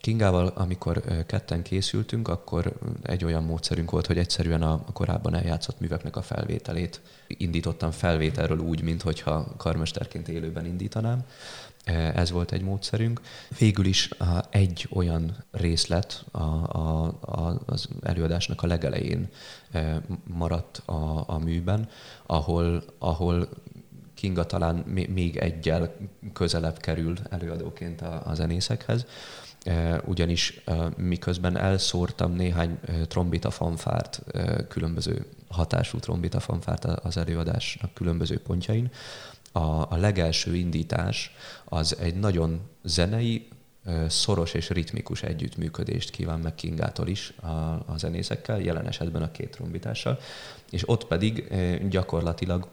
Kingával, 0.00 0.46
amikor 0.46 1.02
ketten 1.26 1.62
készültünk, 1.62 2.28
akkor 2.28 2.72
egy 3.02 3.24
olyan 3.24 3.42
módszerünk 3.42 3.90
volt, 3.90 4.06
hogy 4.06 4.18
egyszerűen 4.18 4.62
a 4.62 4.84
korábban 4.92 5.34
eljátszott 5.34 5.80
műveknek 5.80 6.16
a 6.16 6.22
felvételét 6.22 7.00
indítottam 7.26 7.90
felvételről 7.90 8.58
úgy, 8.58 8.82
mintha 8.82 9.46
karmesterként 9.56 10.28
élőben 10.28 10.66
indítanám. 10.66 11.24
Ez 12.14 12.30
volt 12.30 12.52
egy 12.52 12.62
módszerünk. 12.62 13.20
Végül 13.58 13.86
is 13.86 14.10
egy 14.50 14.88
olyan 14.90 15.44
részlet 15.50 16.24
a, 16.30 16.42
a, 16.42 17.04
a, 17.20 17.60
az 17.66 17.88
előadásnak 18.02 18.62
a 18.62 18.66
legelején 18.66 19.28
maradt 20.24 20.82
a, 20.84 21.24
a 21.26 21.38
műben, 21.38 21.88
ahol, 22.26 22.84
ahol 22.98 23.48
Kinga 24.14 24.46
talán 24.46 24.76
még 25.08 25.36
egyel 25.36 25.94
közelebb 26.32 26.78
kerül 26.78 27.14
előadóként 27.30 28.00
a, 28.00 28.22
a 28.26 28.34
zenészekhez, 28.34 29.06
ugyanis 30.04 30.60
miközben 30.96 31.56
elszórtam 31.56 32.32
néhány 32.32 32.78
trombita 33.08 33.50
fanfárt, 33.50 34.22
különböző 34.68 35.26
hatású 35.48 35.98
trombita 35.98 36.40
fanfárt 36.40 36.84
az 36.84 37.16
előadásnak 37.16 37.94
különböző 37.94 38.40
pontjain, 38.40 38.90
a, 39.52 39.92
a 39.92 39.96
legelső 39.96 40.54
indítás 40.54 41.34
az 41.64 41.96
egy 42.00 42.14
nagyon 42.14 42.60
zenei, 42.82 43.48
szoros 44.08 44.54
és 44.54 44.70
ritmikus 44.70 45.22
együttműködést 45.22 46.10
kíván 46.10 46.38
meg 46.40 46.54
Kingától 46.54 47.08
is 47.08 47.32
a, 47.40 47.46
a 47.86 47.94
zenészekkel, 47.96 48.60
jelen 48.60 48.86
esetben 48.86 49.22
a 49.22 49.30
két 49.30 49.50
trombitással, 49.50 50.18
és 50.70 50.88
ott 50.88 51.06
pedig 51.06 51.52
gyakorlatilag 51.88 52.68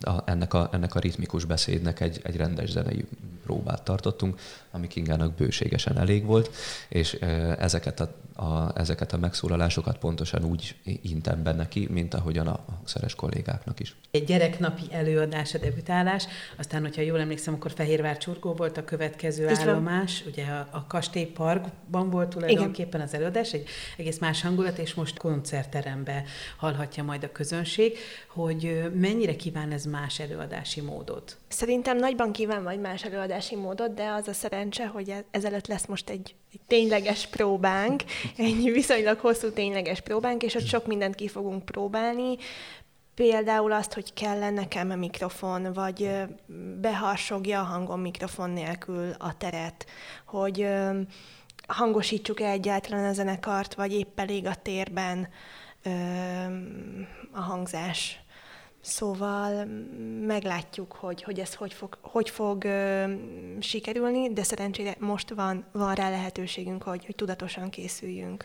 a, 0.00 0.22
ennek, 0.24 0.54
a, 0.54 0.68
ennek 0.72 0.94
a 0.94 0.98
ritmikus 0.98 1.44
beszédnek 1.44 2.00
egy, 2.00 2.20
egy 2.22 2.36
rendes 2.36 2.70
zenei 2.70 3.04
próbát 3.48 3.82
tartottunk, 3.82 4.40
ami 4.70 4.86
Kingának 4.86 5.34
bőségesen 5.34 5.98
elég 5.98 6.24
volt, 6.24 6.50
és 6.88 7.12
ezeket 7.58 8.00
a, 8.00 8.14
a, 8.42 8.72
ezeket 8.74 9.12
a 9.12 9.18
megszólalásokat 9.18 9.98
pontosan 9.98 10.44
úgy 10.44 10.76
intem 11.02 11.42
be 11.42 11.52
neki, 11.52 11.88
mint 11.90 12.14
ahogyan 12.14 12.46
a 12.46 12.64
szeres 12.84 13.14
kollégáknak 13.14 13.80
is. 13.80 13.96
Egy 14.10 14.24
gyereknapi 14.24 14.82
előadás, 14.90 15.54
a 15.54 15.58
debütálás, 15.58 16.26
aztán, 16.56 16.82
hogyha 16.82 17.02
jól 17.02 17.20
emlékszem, 17.20 17.54
akkor 17.54 17.70
Fehérvár 17.70 18.18
Csurgó 18.18 18.52
volt 18.52 18.76
a 18.76 18.84
következő 18.84 19.48
Így 19.50 19.58
állomás, 19.58 20.22
van. 20.22 20.32
ugye 20.32 20.44
a, 20.44 20.68
a 20.70 20.86
Kastélyparkban 20.86 22.10
volt 22.10 22.28
tulajdonképpen 22.28 22.88
Igen. 22.88 23.06
az 23.06 23.14
előadás, 23.14 23.52
egy 23.52 23.68
egész 23.96 24.18
más 24.18 24.42
hangulat, 24.42 24.78
és 24.78 24.94
most 24.94 25.18
koncertterembe 25.18 26.24
hallhatja 26.56 27.02
majd 27.02 27.24
a 27.24 27.32
közönség, 27.32 27.96
hogy 28.26 28.90
mennyire 28.94 29.27
kíván 29.36 29.72
ez 29.72 29.84
más 29.84 30.18
előadási 30.18 30.80
módot? 30.80 31.36
Szerintem 31.48 31.96
nagyban 31.96 32.32
kíván 32.32 32.62
majd 32.62 32.80
más 32.80 33.04
előadási 33.04 33.56
módot, 33.56 33.94
de 33.94 34.08
az 34.08 34.28
a 34.28 34.32
szerencse, 34.32 34.86
hogy 34.86 35.08
e- 35.10 35.24
ezelőtt 35.30 35.66
lesz 35.66 35.86
most 35.86 36.10
egy, 36.10 36.34
egy 36.52 36.60
tényleges 36.66 37.26
próbánk, 37.26 38.02
egy 38.36 38.72
viszonylag 38.72 39.18
hosszú 39.18 39.52
tényleges 39.52 40.00
próbánk, 40.00 40.42
és 40.42 40.54
ott 40.54 40.66
sok 40.66 40.86
mindent 40.86 41.14
ki 41.14 41.28
fogunk 41.28 41.64
próbálni. 41.64 42.36
Például 43.14 43.72
azt, 43.72 43.92
hogy 43.92 44.12
kell 44.12 44.50
nekem 44.50 44.90
a 44.90 44.96
mikrofon, 44.96 45.72
vagy 45.72 46.10
beharsogja 46.80 47.60
a 47.60 47.64
hangom 47.64 48.00
mikrofon 48.00 48.50
nélkül 48.50 49.10
a 49.18 49.36
teret, 49.36 49.86
hogy 50.26 50.68
hangosítsuk-e 51.66 52.50
egyáltalán 52.50 53.04
a 53.04 53.12
zenekart, 53.12 53.74
vagy 53.74 53.92
épp 53.92 54.20
elég 54.20 54.46
a 54.46 54.54
térben 54.54 55.28
a 57.32 57.40
hangzás. 57.40 58.20
Szóval 58.88 59.64
meglátjuk, 60.26 60.92
hogy, 60.92 61.22
hogy 61.22 61.38
ez 61.38 61.54
hogy 61.54 61.72
fog, 61.72 61.98
hogy 62.00 62.30
fog 62.30 62.64
ö, 62.64 63.12
sikerülni, 63.60 64.32
de 64.32 64.42
szerencsére 64.42 64.96
most 64.98 65.30
van, 65.30 65.64
van 65.72 65.94
rá 65.94 66.10
lehetőségünk, 66.10 66.82
hogy, 66.82 67.04
hogy 67.04 67.14
tudatosan 67.14 67.70
készüljünk. 67.70 68.44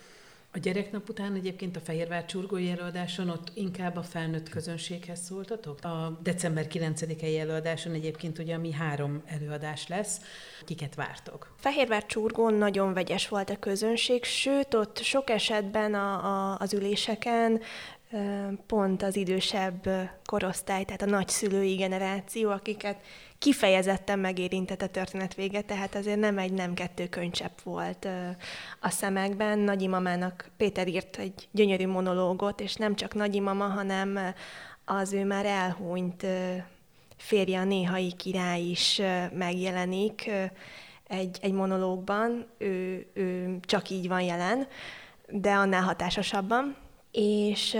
A 0.55 0.59
gyereknap 0.59 1.09
után 1.09 1.33
egyébként 1.33 1.75
a 1.75 1.79
Fehérvár 1.79 2.25
csurgói 2.25 2.69
előadáson 2.69 3.29
ott 3.29 3.51
inkább 3.53 3.95
a 3.95 4.03
felnőtt 4.03 4.49
közönséghez 4.49 5.19
szóltatok? 5.19 5.83
A 5.83 6.19
december 6.23 6.67
9-i 6.69 7.39
előadáson 7.39 7.93
egyébként 7.93 8.39
ugye 8.39 8.57
mi 8.57 8.71
három 8.71 9.21
előadás 9.25 9.87
lesz. 9.87 10.21
Kiket 10.65 10.95
vártok? 10.95 11.55
Fehérvár 11.57 12.05
csurgón 12.05 12.53
nagyon 12.53 12.93
vegyes 12.93 13.27
volt 13.27 13.49
a 13.49 13.59
közönség, 13.59 14.23
sőt 14.23 14.73
ott 14.73 14.97
sok 14.97 15.29
esetben 15.29 15.93
a, 15.93 16.25
a, 16.25 16.57
az 16.59 16.73
üléseken 16.73 17.61
pont 18.67 19.03
az 19.03 19.15
idősebb 19.15 19.89
korosztály, 20.25 20.83
tehát 20.83 21.01
a 21.01 21.05
nagyszülői 21.05 21.75
generáció, 21.75 22.49
akiket 22.49 22.97
kifejezetten 23.37 24.19
megérintett 24.19 24.81
a 24.81 24.87
történet 24.87 25.33
vége, 25.33 25.61
tehát 25.61 25.95
azért 25.95 26.19
nem 26.19 26.37
egy, 26.37 26.53
nem 26.53 26.73
kettő 26.73 27.07
könycsepp 27.07 27.59
volt 27.63 28.07
a 28.79 28.89
szemekben. 28.89 29.59
Nagyimamának 29.59 30.49
Péter 30.57 30.87
írt 30.87 31.17
egy 31.17 31.47
gyönyörű 31.51 31.87
monológot, 31.87 32.59
és 32.59 32.75
nem 32.75 32.95
csak 32.95 33.13
nagyimama, 33.13 33.65
hanem 33.65 34.19
az 34.85 35.13
ő 35.13 35.25
már 35.25 35.45
elhunyt 35.45 36.25
férje, 37.17 37.59
a 37.59 37.63
néhai 37.63 38.11
király 38.11 38.61
is 38.61 39.01
megjelenik 39.33 40.31
egy, 41.07 41.37
egy 41.41 41.53
monológban, 41.53 42.45
ő, 42.57 43.05
ő 43.13 43.57
csak 43.61 43.89
így 43.89 44.07
van 44.07 44.21
jelen, 44.21 44.67
de 45.27 45.51
annál 45.51 45.81
hatásosabban 45.81 46.82
és 47.13 47.77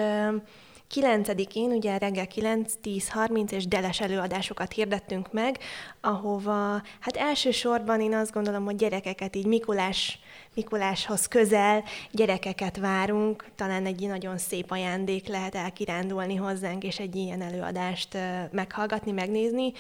9-én 0.94 1.72
ugye 1.72 1.98
reggel 1.98 2.28
9, 2.28 2.74
10, 2.82 3.10
30 3.10 3.52
és 3.52 3.68
deles 3.68 4.00
előadásokat 4.00 4.74
hirdettünk 4.74 5.32
meg, 5.32 5.58
ahova 6.02 6.82
hát 7.00 7.16
elsősorban 7.16 8.02
én 8.02 8.14
azt 8.14 8.34
gondolom, 8.34 8.66
hogy 8.66 8.76
gyerekeket 8.76 9.36
így 9.36 9.46
Mikulás, 9.46 10.20
Mikuláshoz 10.56 11.28
közel 11.28 11.84
gyerekeket 12.12 12.78
várunk, 12.78 13.46
talán 13.56 13.86
egy 13.86 14.08
nagyon 14.08 14.38
szép 14.38 14.72
ajándék 14.72 15.28
lehet 15.28 15.56
elkirándulni 15.56 16.36
hozzánk, 16.36 16.84
és 16.84 17.00
egy 17.00 17.16
ilyen 17.16 17.42
előadást 17.42 18.18
meghallgatni, 18.52 19.12
megnézni. 19.12 19.72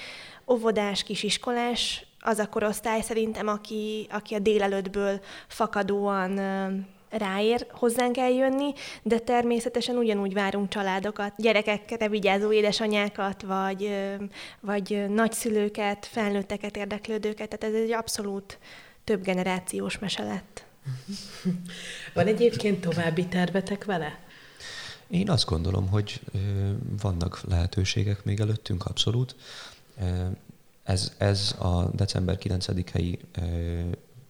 Óvodás, 0.47 1.03
kisiskolás, 1.03 2.05
az 2.19 2.39
a 2.39 2.49
korosztály 2.49 3.01
szerintem, 3.01 3.47
aki, 3.47 4.07
aki 4.11 4.35
a 4.35 4.39
délelőttből 4.39 5.19
fakadóan 5.47 6.39
ráér 7.17 7.67
hozzánk 7.71 8.17
eljönni, 8.17 8.73
de 9.01 9.19
természetesen 9.19 9.95
ugyanúgy 9.95 10.33
várunk 10.33 10.69
családokat, 10.69 11.33
gyerekekre 11.37 12.07
vigyázó 12.07 12.51
édesanyákat, 12.51 13.41
vagy, 13.41 13.95
vagy 14.59 15.05
nagyszülőket, 15.09 16.05
felnőtteket, 16.05 16.77
érdeklődőket, 16.77 17.49
tehát 17.49 17.75
ez 17.75 17.81
egy 17.81 17.91
abszolút 17.91 18.59
több 19.03 19.23
generációs 19.23 19.99
mese 19.99 20.23
lett. 20.23 20.65
Van 22.13 22.27
egyébként 22.27 22.81
további 22.81 23.25
tervetek 23.25 23.85
vele? 23.85 24.19
Én 25.07 25.29
azt 25.29 25.45
gondolom, 25.45 25.89
hogy 25.89 26.19
vannak 27.01 27.41
lehetőségek 27.47 28.23
még 28.23 28.39
előttünk, 28.39 28.85
abszolút. 28.85 29.35
Ez, 30.83 31.13
ez 31.17 31.55
a 31.59 31.83
december 31.83 32.37
9-i 32.41 33.17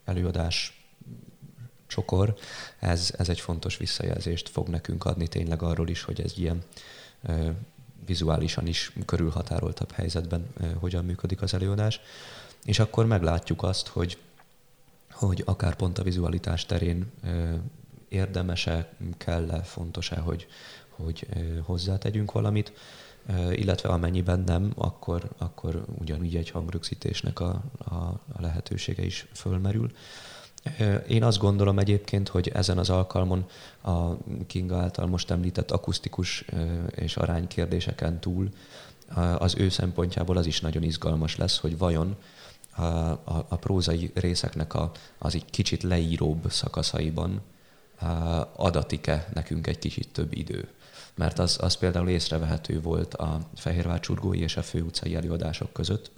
előadás 0.05 0.82
csokor, 1.93 2.35
ez, 2.79 3.13
ez 3.17 3.29
egy 3.29 3.39
fontos 3.39 3.77
visszajelzést 3.77 4.49
fog 4.49 4.67
nekünk 4.67 5.05
adni 5.05 5.27
tényleg 5.27 5.61
arról 5.61 5.89
is, 5.89 6.03
hogy 6.03 6.21
ez 6.21 6.37
ilyen 6.37 6.63
vizuálisan 8.05 8.67
is 8.67 8.93
körülhatároltabb 9.05 9.91
helyzetben 9.91 10.53
hogyan 10.79 11.05
működik 11.05 11.41
az 11.41 11.53
előadás. 11.53 12.01
És 12.65 12.79
akkor 12.79 13.05
meglátjuk 13.05 13.63
azt, 13.63 13.87
hogy, 13.87 14.17
hogy 15.11 15.41
akár 15.45 15.75
pont 15.75 15.97
a 15.97 16.03
vizualitás 16.03 16.65
terén 16.65 17.11
érdemese, 18.09 18.93
kell-e, 19.17 19.61
fontos-e, 19.63 20.19
hogy, 20.19 20.47
hogy 20.89 21.27
hozzátegyünk 21.61 22.31
valamit, 22.31 22.73
illetve 23.51 23.89
amennyiben 23.89 24.39
nem, 24.39 24.71
akkor, 24.75 25.29
akkor 25.37 25.85
ugyanúgy 25.99 26.35
egy 26.35 26.49
hangrögzítésnek 26.49 27.39
a, 27.39 27.63
a, 27.77 27.93
a 28.33 28.41
lehetősége 28.41 29.05
is 29.05 29.27
fölmerül. 29.33 29.91
Én 31.07 31.23
azt 31.23 31.37
gondolom 31.37 31.79
egyébként, 31.79 32.27
hogy 32.27 32.47
ezen 32.47 32.77
az 32.77 32.89
alkalmon 32.89 33.45
a 33.81 34.17
Kinga 34.47 34.77
által 34.77 35.07
most 35.07 35.31
említett 35.31 35.71
akusztikus 35.71 36.45
és 36.95 37.17
aránykérdéseken 37.17 38.19
túl 38.19 38.49
az 39.37 39.55
ő 39.57 39.69
szempontjából 39.69 40.37
az 40.37 40.45
is 40.45 40.61
nagyon 40.61 40.83
izgalmas 40.83 41.35
lesz, 41.35 41.57
hogy 41.57 41.77
vajon 41.77 42.15
a, 42.75 42.81
a, 42.83 43.45
a 43.47 43.55
prózai 43.55 44.11
részeknek 44.13 44.73
a, 44.73 44.91
az 45.17 45.35
egy 45.35 45.45
kicsit 45.45 45.83
leíróbb 45.83 46.51
szakaszaiban 46.51 47.41
adatik-e 48.55 49.27
nekünk 49.33 49.67
egy 49.67 49.79
kicsit 49.79 50.09
több 50.11 50.33
idő. 50.33 50.67
Mert 51.15 51.39
az, 51.39 51.57
az 51.61 51.75
például 51.75 52.09
észrevehető 52.09 52.81
volt 52.81 53.13
a 53.13 53.39
Fehérvár 53.55 53.99
csurgói 53.99 54.39
és 54.39 54.57
a 54.57 54.61
főutcai 54.61 55.15
előadások 55.15 55.73
között, 55.73 56.11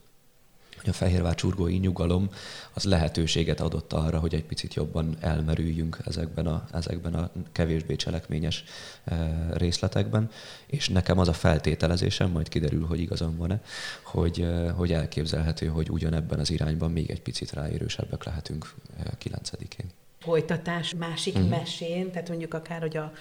hogy 0.85 0.93
a 0.93 0.97
Fehérvár 0.97 1.35
csurgói 1.35 1.77
nyugalom 1.77 2.29
az 2.73 2.83
lehetőséget 2.83 3.59
adott 3.59 3.93
arra, 3.93 4.19
hogy 4.19 4.33
egy 4.33 4.43
picit 4.43 4.73
jobban 4.73 5.15
elmerüljünk 5.19 5.97
ezekben 6.05 6.47
a, 6.47 6.65
ezekben 6.73 7.13
a 7.13 7.31
kevésbé 7.51 7.95
cselekményes 7.95 8.63
e, 9.03 9.35
részletekben, 9.53 10.29
és 10.65 10.89
nekem 10.89 11.19
az 11.19 11.27
a 11.27 11.33
feltételezésem, 11.33 12.31
majd 12.31 12.49
kiderül, 12.49 12.85
hogy 12.85 12.99
igazam 12.99 13.37
van-e, 13.37 13.61
hogy, 14.03 14.41
e, 14.41 14.69
hogy 14.69 14.91
elképzelhető, 14.91 15.67
hogy 15.67 15.89
ugyanebben 15.89 16.39
az 16.39 16.49
irányban 16.49 16.91
még 16.91 17.09
egy 17.09 17.21
picit 17.21 17.51
ráérősebbek 17.51 18.23
lehetünk 18.23 18.73
e, 19.03 19.11
9-én. 19.23 19.89
Folytatás 20.19 20.93
másik 20.97 21.35
uh-huh. 21.35 21.49
mesén, 21.49 22.11
tehát 22.11 22.29
mondjuk 22.29 22.53
akár, 22.53 22.81
hogy 22.81 22.97
a 22.97 23.13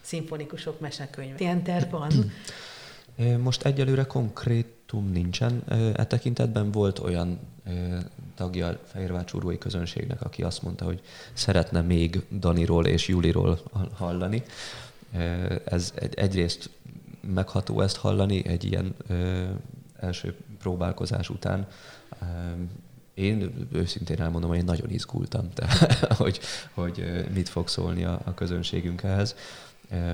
szimfonikusok 0.00 0.80
mesekönyv. 0.80 1.40
Ilyen 1.40 1.62
terv 1.62 1.90
van? 1.90 2.12
Most 3.38 3.64
egyelőre 3.64 4.04
konkrét 4.04 4.76
dátum 4.86 5.12
nincsen. 5.12 5.62
E 5.94 6.06
tekintetben 6.06 6.70
volt 6.70 6.98
olyan 6.98 7.38
tagja 8.34 8.66
a 8.66 8.78
Fehérvár 8.84 9.24
csúrói 9.24 9.58
közönségnek, 9.58 10.22
aki 10.22 10.42
azt 10.42 10.62
mondta, 10.62 10.84
hogy 10.84 11.00
szeretne 11.32 11.80
még 11.80 12.22
Daniról 12.38 12.86
és 12.86 13.08
Juliról 13.08 13.60
hallani. 13.94 14.42
Ez 15.64 15.92
egy, 15.94 16.14
egyrészt 16.14 16.70
megható 17.20 17.80
ezt 17.80 17.96
hallani 17.96 18.46
egy 18.46 18.64
ilyen 18.64 18.94
első 20.00 20.34
próbálkozás 20.58 21.28
után. 21.28 21.66
Én 23.14 23.68
őszintén 23.72 24.20
elmondom, 24.20 24.50
hogy 24.50 24.58
én 24.58 24.64
nagyon 24.64 24.90
izgultam, 24.90 25.48
de, 25.54 25.66
hogy, 26.22 26.40
hogy 26.74 27.26
mit 27.34 27.48
fog 27.48 27.68
szólni 27.68 28.04
a, 28.04 28.20
a 28.24 28.34
közönségünk 28.34 29.02
ehhez 29.02 29.34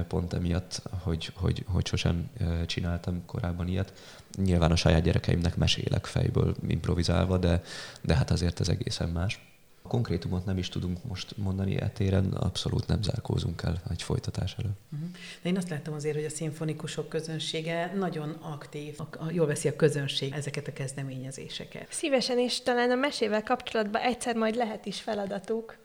pont 0.09 0.33
emiatt, 0.33 0.83
hogy, 1.03 1.33
hogy, 1.35 1.65
hogy 1.67 1.87
sosem 1.87 2.31
csináltam 2.67 3.25
korábban 3.27 3.69
ilyet. 3.69 3.93
Nyilván 4.37 4.71
a 4.71 4.77
saját 4.77 5.03
gyerekeimnek 5.03 5.57
mesélek 5.57 6.07
fejből 6.07 6.55
improvizálva, 6.69 7.39
de, 7.39 7.63
de 8.01 8.15
hát 8.15 8.31
azért 8.31 8.61
ez 8.61 8.69
egészen 8.69 9.09
más. 9.09 9.51
A 9.83 9.89
konkrétumot 9.89 10.45
nem 10.45 10.59
is 10.59 10.69
tudunk 10.69 11.05
most 11.05 11.37
mondani 11.37 11.81
etéren, 11.81 12.33
abszolút 12.33 12.87
nem 12.87 13.03
zárkózunk 13.03 13.63
el 13.63 13.83
egy 13.91 14.03
folytatás 14.03 14.55
elő. 14.59 14.71
Uh-huh. 14.93 15.09
De 15.43 15.49
én 15.49 15.57
azt 15.57 15.69
láttam 15.69 15.95
azért, 15.95 16.15
hogy 16.15 16.25
a 16.25 16.31
szimfonikusok 16.31 17.09
közönsége 17.09 17.93
nagyon 17.97 18.31
aktív, 18.31 18.95
a, 18.99 19.25
a, 19.25 19.31
jól 19.31 19.47
veszi 19.47 19.69
a 19.69 19.77
közönség 19.77 20.33
ezeket 20.33 20.67
a 20.67 20.73
kezdeményezéseket. 20.73 21.87
Szívesen, 21.91 22.39
és 22.39 22.61
talán 22.61 22.91
a 22.91 22.95
mesével 22.95 23.43
kapcsolatban 23.43 24.03
egyszer 24.03 24.35
majd 24.37 24.55
lehet 24.55 24.87
is 24.87 25.01
feladatuk, 25.01 25.77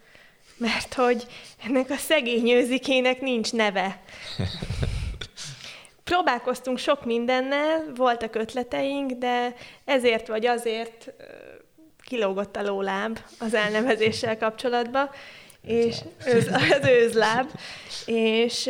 mert 0.58 0.94
hogy 0.94 1.26
ennek 1.66 1.90
a 1.90 1.96
szegény 1.96 2.50
őzikének 2.50 3.22
nincs 3.22 3.54
neve. 3.54 4.02
Próbálkoztunk 6.04 6.78
sok 6.78 7.06
mindennel, 7.06 7.92
voltak 7.96 8.36
ötleteink, 8.36 9.12
de 9.12 9.56
ezért 9.86 10.28
vagy 10.28 10.46
azért 10.46 11.14
kilógott 12.04 12.56
a 12.56 12.64
lóláb 12.64 13.20
az 13.40 13.54
elnevezéssel 13.54 14.38
kapcsolatban, 14.38 15.10
és 15.62 15.98
őz, 16.26 16.48
az 16.48 16.88
őzláb, 16.88 17.50
és 18.06 18.70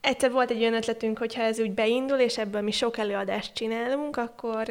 egyszer 0.00 0.30
volt 0.30 0.50
egy 0.50 0.60
olyan 0.60 0.74
ötletünk, 0.74 1.18
hogyha 1.18 1.42
ez 1.42 1.60
úgy 1.60 1.72
beindul, 1.72 2.18
és 2.18 2.38
ebből 2.38 2.60
mi 2.60 2.70
sok 2.70 2.98
előadást 2.98 3.54
csinálunk, 3.54 4.16
akkor, 4.16 4.66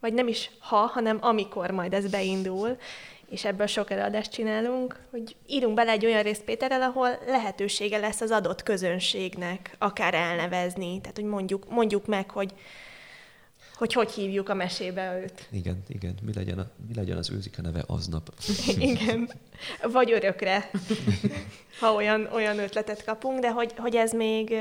vagy 0.00 0.12
nem 0.12 0.28
is 0.28 0.50
ha, 0.58 0.76
hanem 0.76 1.18
amikor 1.20 1.70
majd 1.70 1.94
ez 1.94 2.10
beindul, 2.10 2.76
és 3.28 3.44
ebből 3.44 3.66
sok 3.66 3.90
előadást 3.90 4.32
csinálunk, 4.32 5.00
hogy 5.10 5.36
írunk 5.46 5.74
bele 5.74 5.90
egy 5.90 6.06
olyan 6.06 6.22
részt 6.22 6.42
Péterrel, 6.42 6.82
ahol 6.82 7.18
lehetősége 7.26 7.98
lesz 7.98 8.20
az 8.20 8.30
adott 8.30 8.62
közönségnek 8.62 9.74
akár 9.78 10.14
elnevezni, 10.14 11.00
tehát 11.00 11.16
hogy 11.16 11.24
mondjuk, 11.24 11.70
mondjuk 11.70 12.06
meg, 12.06 12.30
hogy 12.30 12.52
hogy 13.76 13.92
hogy 13.92 14.10
hívjuk 14.10 14.48
a 14.48 14.54
mesébe 14.54 15.20
őt. 15.22 15.48
Igen, 15.50 15.82
igen. 15.88 16.14
Mi 16.22 16.32
legyen, 16.34 16.58
a, 16.58 16.66
mi 16.88 16.94
legyen 16.94 17.16
az 17.16 17.30
őzike 17.30 17.62
neve 17.62 17.84
aznap? 17.86 18.32
igen. 18.78 19.30
Vagy 19.82 20.12
örökre, 20.12 20.70
ha 21.80 21.92
olyan, 21.92 22.28
olyan 22.32 22.58
ötletet 22.58 23.04
kapunk, 23.04 23.40
de 23.40 23.50
hogy, 23.50 23.72
hogy 23.76 23.96
ez 23.96 24.12
még, 24.12 24.54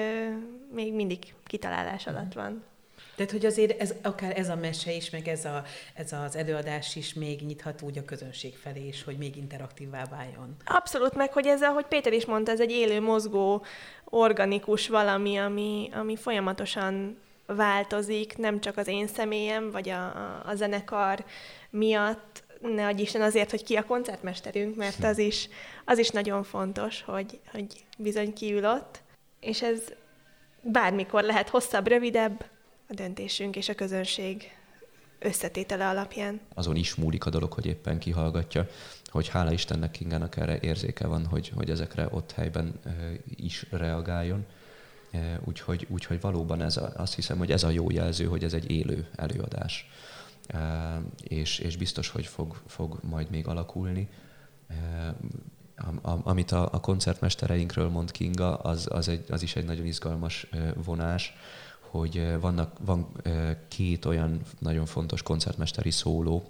még 0.73 0.93
mindig 0.93 1.33
kitalálás 1.45 2.07
alatt 2.07 2.33
van. 2.33 2.63
Tehát, 3.15 3.31
hogy 3.31 3.45
azért 3.45 3.81
ez, 3.81 3.93
akár 4.01 4.39
ez 4.39 4.49
a 4.49 4.55
mese 4.55 4.91
is, 4.91 5.09
meg 5.09 5.27
ez, 5.27 5.45
a, 5.45 5.63
ez 5.93 6.13
az 6.13 6.35
előadás 6.35 6.95
is 6.95 7.13
még 7.13 7.41
nyithat 7.41 7.81
úgy 7.81 7.97
a 7.97 8.05
közönség 8.05 8.55
felé 8.55 8.87
is, 8.87 9.03
hogy 9.03 9.17
még 9.17 9.35
interaktívvá 9.35 10.03
váljon. 10.09 10.55
Abszolút, 10.65 11.13
meg 11.13 11.33
hogy 11.33 11.47
ez, 11.47 11.61
ahogy 11.61 11.85
Péter 11.85 12.13
is 12.13 12.25
mondta, 12.25 12.51
ez 12.51 12.59
egy 12.59 12.71
élő, 12.71 13.01
mozgó, 13.01 13.65
organikus 14.03 14.87
valami, 14.87 15.37
ami, 15.37 15.89
ami 15.93 16.15
folyamatosan 16.15 17.17
változik, 17.45 18.37
nem 18.37 18.59
csak 18.61 18.77
az 18.77 18.87
én 18.87 19.07
személyem, 19.07 19.71
vagy 19.71 19.89
a, 19.89 20.05
a 20.45 20.55
zenekar 20.55 21.25
miatt, 21.69 22.43
ne 22.61 22.85
adj 22.85 23.01
Isten 23.01 23.21
azért, 23.21 23.49
hogy 23.49 23.63
ki 23.63 23.75
a 23.75 23.85
koncertmesterünk, 23.85 24.75
mert 24.75 25.03
az 25.03 25.17
is, 25.17 25.49
az 25.85 25.97
is 25.97 26.09
nagyon 26.09 26.43
fontos, 26.43 27.03
hogy, 27.03 27.39
hogy 27.51 27.85
bizony 27.97 28.33
kiül 28.33 28.65
ott, 28.65 29.01
és 29.39 29.61
ez 29.61 29.81
bármikor 30.61 31.23
lehet 31.23 31.49
hosszabb, 31.49 31.87
rövidebb, 31.87 32.45
a 32.87 32.93
döntésünk 32.93 33.55
és 33.55 33.69
a 33.69 33.75
közönség 33.75 34.51
összetétele 35.19 35.87
alapján. 35.87 36.39
Azon 36.53 36.75
is 36.75 36.95
múlik 36.95 37.25
a 37.25 37.29
dolog, 37.29 37.53
hogy 37.53 37.65
éppen 37.65 37.99
kihallgatja, 37.99 38.67
hogy 39.05 39.27
hála 39.27 39.51
Istennek 39.51 39.91
Kingának 39.91 40.37
erre 40.37 40.59
érzéke 40.59 41.07
van, 41.07 41.25
hogy, 41.25 41.51
hogy 41.55 41.69
ezekre 41.69 42.07
ott 42.11 42.31
helyben 42.31 42.79
is 43.35 43.65
reagáljon. 43.69 44.45
Úgyhogy, 45.43 45.87
úgyhogy 45.89 46.21
valóban 46.21 46.61
ez 46.61 46.77
a, 46.77 46.93
azt 46.95 47.15
hiszem, 47.15 47.37
hogy 47.37 47.51
ez 47.51 47.63
a 47.63 47.69
jó 47.69 47.89
jelző, 47.89 48.25
hogy 48.25 48.43
ez 48.43 48.53
egy 48.53 48.71
élő 48.71 49.07
előadás. 49.15 49.89
És, 51.23 51.59
és 51.59 51.77
biztos, 51.77 52.09
hogy 52.09 52.25
fog, 52.25 52.61
fog 52.67 52.99
majd 53.03 53.29
még 53.29 53.47
alakulni. 53.47 54.09
amit 56.03 56.51
a, 56.51 56.69
a 56.71 56.79
koncertmestereinkről 56.79 57.89
mond 57.89 58.11
Kinga, 58.11 58.55
az, 58.57 58.87
az, 58.91 59.07
egy, 59.07 59.25
az 59.29 59.41
is 59.41 59.55
egy 59.55 59.65
nagyon 59.65 59.85
izgalmas 59.85 60.47
vonás, 60.83 61.33
hogy 61.89 62.39
vannak, 62.39 62.77
van 62.85 63.07
két 63.67 64.05
olyan 64.05 64.41
nagyon 64.59 64.85
fontos 64.85 65.21
koncertmesteri 65.21 65.91
szóló 65.91 66.49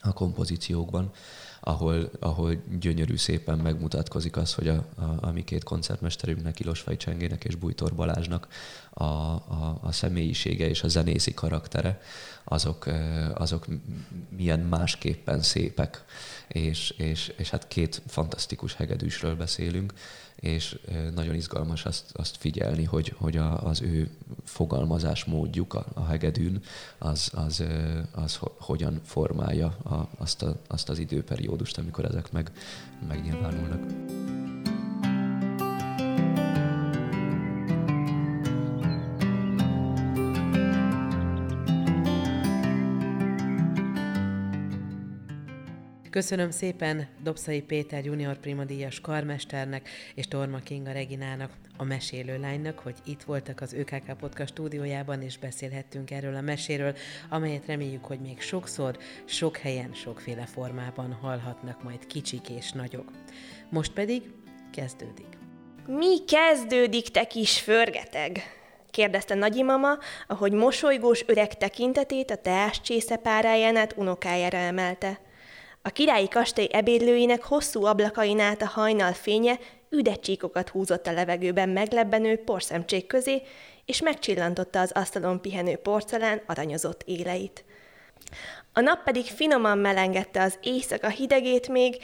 a 0.00 0.12
kompozíciókban, 0.12 1.12
ahol, 1.60 2.10
ahol 2.20 2.54
gyönyörű 2.80 3.16
szépen 3.16 3.58
megmutatkozik 3.58 4.36
az, 4.36 4.54
hogy 4.54 4.68
a, 4.68 4.84
a, 4.96 5.16
a 5.20 5.30
mi 5.32 5.44
két 5.44 5.64
koncertmesterünknek, 5.64 6.60
Ilosfaj 6.60 6.96
Csengének 6.96 7.44
és 7.44 7.54
Bújtor 7.54 7.94
Balázsnak 7.94 8.48
a, 8.90 9.04
a, 9.04 9.78
a 9.82 9.92
személyisége 9.92 10.68
és 10.68 10.82
a 10.82 10.88
zenészi 10.88 11.34
karaktere, 11.34 12.00
azok, 12.44 12.86
azok 13.34 13.66
milyen 14.36 14.60
másképpen 14.60 15.42
szépek. 15.42 16.04
És, 16.48 16.90
és, 16.90 17.32
és 17.36 17.50
hát 17.50 17.68
két 17.68 18.02
fantasztikus 18.06 18.74
hegedűsről 18.74 19.36
beszélünk, 19.36 19.92
és 20.40 20.78
nagyon 21.14 21.34
izgalmas 21.34 21.84
azt, 21.84 22.04
azt 22.12 22.36
figyelni, 22.36 22.84
hogy, 22.84 23.14
hogy 23.16 23.36
a, 23.36 23.62
az 23.66 23.80
ő 23.80 24.10
fogalmazás 24.44 25.24
módjuk 25.24 25.74
a, 25.74 25.86
a 25.94 26.04
hegedűn, 26.04 26.62
az, 26.98 27.30
az, 27.34 27.64
az 28.12 28.38
hogyan 28.58 29.00
formálja 29.04 29.66
a, 29.66 30.08
azt, 30.18 30.42
a, 30.42 30.56
azt 30.66 30.88
az 30.88 30.98
időperiódust, 30.98 31.47
amikor 31.78 32.04
ezek 32.04 32.32
meg, 32.32 32.50
megnyilvánulnak. 33.08 33.80
Köszönöm 46.18 46.50
szépen 46.50 47.08
Dobszai 47.22 47.62
Péter 47.62 48.04
junior 48.04 48.38
primadíjas 48.38 49.00
karmesternek 49.00 49.88
és 50.14 50.28
Torma 50.28 50.58
Kinga 50.58 50.92
Reginának, 50.92 51.52
a 51.76 51.84
mesélő 51.84 52.38
lánynak, 52.38 52.78
hogy 52.78 52.94
itt 53.04 53.22
voltak 53.22 53.60
az 53.60 53.72
ÖKK 53.72 54.16
Podcast 54.20 54.50
stúdiójában, 54.50 55.22
és 55.22 55.38
beszélhettünk 55.38 56.10
erről 56.10 56.34
a 56.34 56.40
meséről, 56.40 56.94
amelyet 57.28 57.66
reméljük, 57.66 58.04
hogy 58.04 58.20
még 58.20 58.40
sokszor, 58.40 58.98
sok 59.24 59.56
helyen, 59.56 59.92
sokféle 59.92 60.46
formában 60.46 61.12
hallhatnak 61.12 61.82
majd 61.82 62.06
kicsik 62.06 62.48
és 62.48 62.72
nagyok. 62.72 63.10
Most 63.70 63.92
pedig 63.92 64.22
kezdődik. 64.72 65.38
Mi 65.86 66.24
kezdődik, 66.24 67.08
te 67.08 67.26
kis 67.26 67.60
förgeteg? 67.60 68.42
kérdezte 68.90 69.34
nagyimama, 69.34 69.98
ahogy 70.26 70.52
mosolygós 70.52 71.24
öreg 71.26 71.54
tekintetét 71.54 72.30
a 72.30 72.36
teás 72.36 72.80
csészepáráján 72.80 73.76
át 73.76 73.96
unokájára 73.96 74.58
emelte. 74.58 75.26
A 75.88 75.90
királyi 75.90 76.28
kastély 76.28 76.68
ebédlőinek 76.72 77.42
hosszú 77.42 77.84
ablakain 77.84 78.40
át 78.40 78.62
a 78.62 78.66
hajnal 78.66 79.12
fénye 79.12 79.58
üdecsíkokat 79.90 80.68
húzott 80.68 81.06
a 81.06 81.12
levegőben 81.12 81.68
meglebbenő 81.68 82.36
porszemcsék 82.36 83.06
közé, 83.06 83.42
és 83.84 84.00
megcsillantotta 84.00 84.80
az 84.80 84.92
asztalon 84.92 85.40
pihenő 85.40 85.76
porcelán 85.76 86.42
aranyozott 86.46 87.02
éleit. 87.06 87.64
A 88.72 88.80
nap 88.80 89.02
pedig 89.02 89.24
finoman 89.24 89.78
melengette 89.78 90.42
az 90.42 90.58
éjszaka 90.62 91.08
hidegét 91.08 91.68
még, 91.68 91.96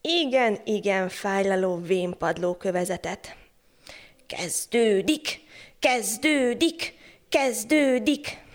igen-igen 0.00 1.08
fájlaló 1.08 1.76
vénpadló 1.76 2.54
kövezetet. 2.54 3.36
Kezdődik! 4.26 5.40
Kezdődik! 5.78 6.94
Kezdődik! 7.28 8.46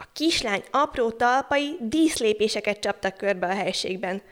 A 0.00 0.08
kislány 0.12 0.62
apró 0.70 1.10
talpai 1.10 1.76
díszlépéseket 1.80 2.78
csaptak 2.78 3.16
körbe 3.16 3.46
a 3.46 3.54
helységben. 3.54 4.22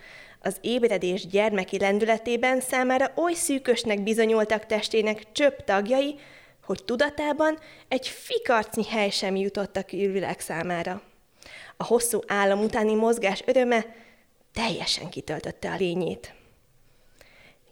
Az 0.41 0.57
ébredés 0.61 1.27
gyermeki 1.27 1.79
lendületében 1.79 2.61
számára 2.61 3.13
oly 3.17 3.33
szűkösnek 3.33 4.03
bizonyultak 4.03 4.67
testének 4.67 5.33
csöpp 5.33 5.59
tagjai, 5.59 6.15
hogy 6.65 6.85
tudatában 6.85 7.59
egy 7.89 8.09
fikarcnyi 8.09 8.85
hely 8.85 9.11
sem 9.11 9.37
jutott 9.37 9.77
a 9.77 9.83
külvilág 9.83 10.41
számára. 10.41 11.03
A 11.77 11.85
hosszú 11.85 12.21
álom 12.27 12.61
utáni 12.61 12.95
mozgás 12.95 13.43
öröme 13.47 13.85
teljesen 14.53 15.09
kitöltötte 15.09 15.71
a 15.71 15.77
lényét. 15.77 16.35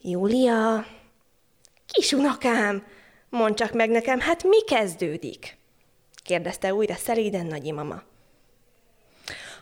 Júlia, 0.02 0.86
kisunokám, 1.86 2.86
mondd 3.28 3.54
csak 3.54 3.72
meg 3.72 3.90
nekem, 3.90 4.20
hát 4.20 4.42
mi 4.42 4.62
kezdődik? 4.64 5.56
Kérdezte 6.26 6.74
újra 6.74 6.94
szelíden 6.94 7.46
nagyimama. 7.46 8.02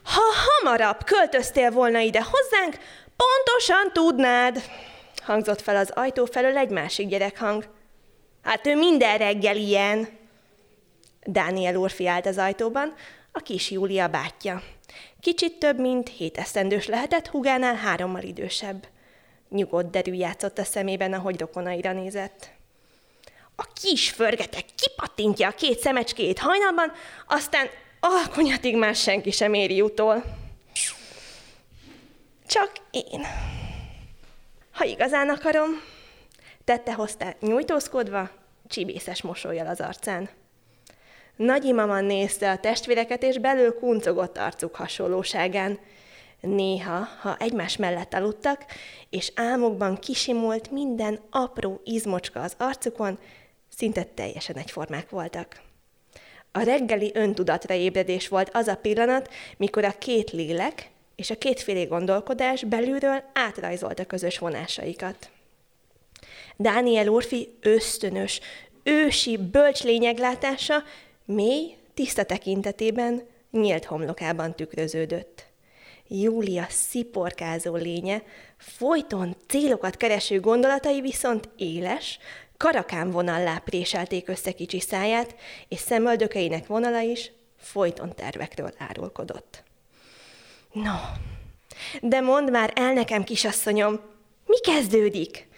Ha 0.02 0.22
hamarabb 0.46 1.04
költöztél 1.04 1.70
volna 1.70 1.98
ide 1.98 2.22
hozzánk, 2.22 2.78
pontosan 3.16 3.92
tudnád, 3.92 4.62
hangzott 5.22 5.60
fel 5.60 5.76
az 5.76 5.90
ajtó 5.90 6.24
felől 6.24 6.56
egy 6.56 6.70
másik 6.70 7.08
gyerekhang. 7.08 7.68
Hát 8.42 8.66
ő 8.66 8.76
minden 8.76 9.18
reggel 9.18 9.56
ilyen. 9.56 10.08
Dániel 11.22 11.76
úr 11.76 11.92
állt 12.06 12.26
az 12.26 12.38
ajtóban, 12.38 12.94
a 13.32 13.38
kis 13.38 13.70
Júlia 13.70 14.08
bátyja. 14.08 14.62
Kicsit 15.20 15.58
több, 15.58 15.80
mint 15.80 16.08
hét 16.08 16.38
esztendős 16.38 16.86
lehetett, 16.86 17.26
hugánál 17.26 17.74
hárommal 17.74 18.22
idősebb. 18.22 18.86
Nyugodt 19.48 19.90
derű 19.90 20.12
játszott 20.12 20.58
a 20.58 20.64
szemében, 20.64 21.12
ahogy 21.12 21.40
rokonaira 21.40 21.92
nézett. 21.92 22.52
A 23.56 23.64
kis 23.72 24.10
förgetek 24.10 24.64
kipattintja 24.74 25.48
a 25.48 25.52
két 25.52 25.78
szemecskét 25.78 26.38
hajnalban, 26.38 26.92
aztán 27.26 27.68
alkonyatig 28.00 28.76
már 28.76 28.94
senki 28.94 29.30
sem 29.30 29.54
éri 29.54 29.80
utol. 29.80 30.24
Csak 32.46 32.72
én. 32.90 33.26
Ha 34.72 34.84
igazán 34.84 35.28
akarom, 35.28 35.70
tette 36.64 36.94
hozta 36.94 37.34
nyújtózkodva, 37.40 38.30
csibészes 38.68 39.22
mosolyjal 39.22 39.66
az 39.66 39.80
arcán. 39.80 40.28
Nagyimama 41.36 42.00
nézte 42.00 42.50
a 42.50 42.58
testvéreket, 42.58 43.22
és 43.22 43.38
belül 43.38 43.78
kuncogott 43.78 44.38
arcuk 44.38 44.74
hasonlóságán. 44.74 45.78
Néha, 46.40 47.08
ha 47.20 47.36
egymás 47.38 47.76
mellett 47.76 48.14
aludtak, 48.14 48.64
és 49.10 49.32
álmokban 49.34 49.98
kisimult 49.98 50.70
minden 50.70 51.20
apró 51.30 51.80
izmocska 51.84 52.40
az 52.40 52.54
arcukon, 52.58 53.18
szinte 53.76 54.04
teljesen 54.04 54.56
egyformák 54.56 55.10
voltak. 55.10 55.60
A 56.52 56.62
reggeli 56.62 57.10
öntudatra 57.14 57.74
ébredés 57.74 58.28
volt 58.28 58.50
az 58.52 58.66
a 58.66 58.76
pillanat, 58.76 59.30
mikor 59.56 59.84
a 59.84 59.98
két 59.98 60.30
lélek 60.30 60.90
és 61.16 61.30
a 61.30 61.38
kétfélé 61.38 61.84
gondolkodás 61.84 62.64
belülről 62.64 63.22
átrajzolta 63.32 64.04
közös 64.04 64.38
vonásaikat. 64.38 65.30
Dániel 66.56 67.08
Orfi 67.08 67.48
ösztönös, 67.60 68.40
ősi, 68.82 69.36
bölcs 69.36 69.82
lényeglátása 69.82 70.82
mély, 71.24 71.76
tiszta 71.94 72.24
tekintetében, 72.24 73.22
nyílt 73.50 73.84
homlokában 73.84 74.54
tükröződött. 74.54 75.46
Júlia 76.08 76.66
sziporkázó 76.68 77.74
lénye, 77.74 78.22
folyton 78.56 79.36
célokat 79.48 79.96
kereső 79.96 80.40
gondolatai 80.40 81.00
viszont 81.00 81.48
éles, 81.56 82.18
karakán 82.64 83.10
vonallá 83.10 83.58
préselték 83.58 84.28
össze 84.28 84.52
kicsi 84.52 84.80
száját, 84.80 85.34
és 85.68 85.78
szemöldökeinek 85.78 86.66
vonala 86.66 87.00
is 87.00 87.32
folyton 87.58 88.14
tervekről 88.14 88.74
árulkodott. 88.78 89.62
No, 90.72 90.94
de 92.00 92.20
mondd 92.20 92.50
már 92.50 92.72
el 92.74 92.92
nekem, 92.92 93.24
kisasszonyom, 93.24 94.00
mi 94.46 94.60
kezdődik? 94.60 95.48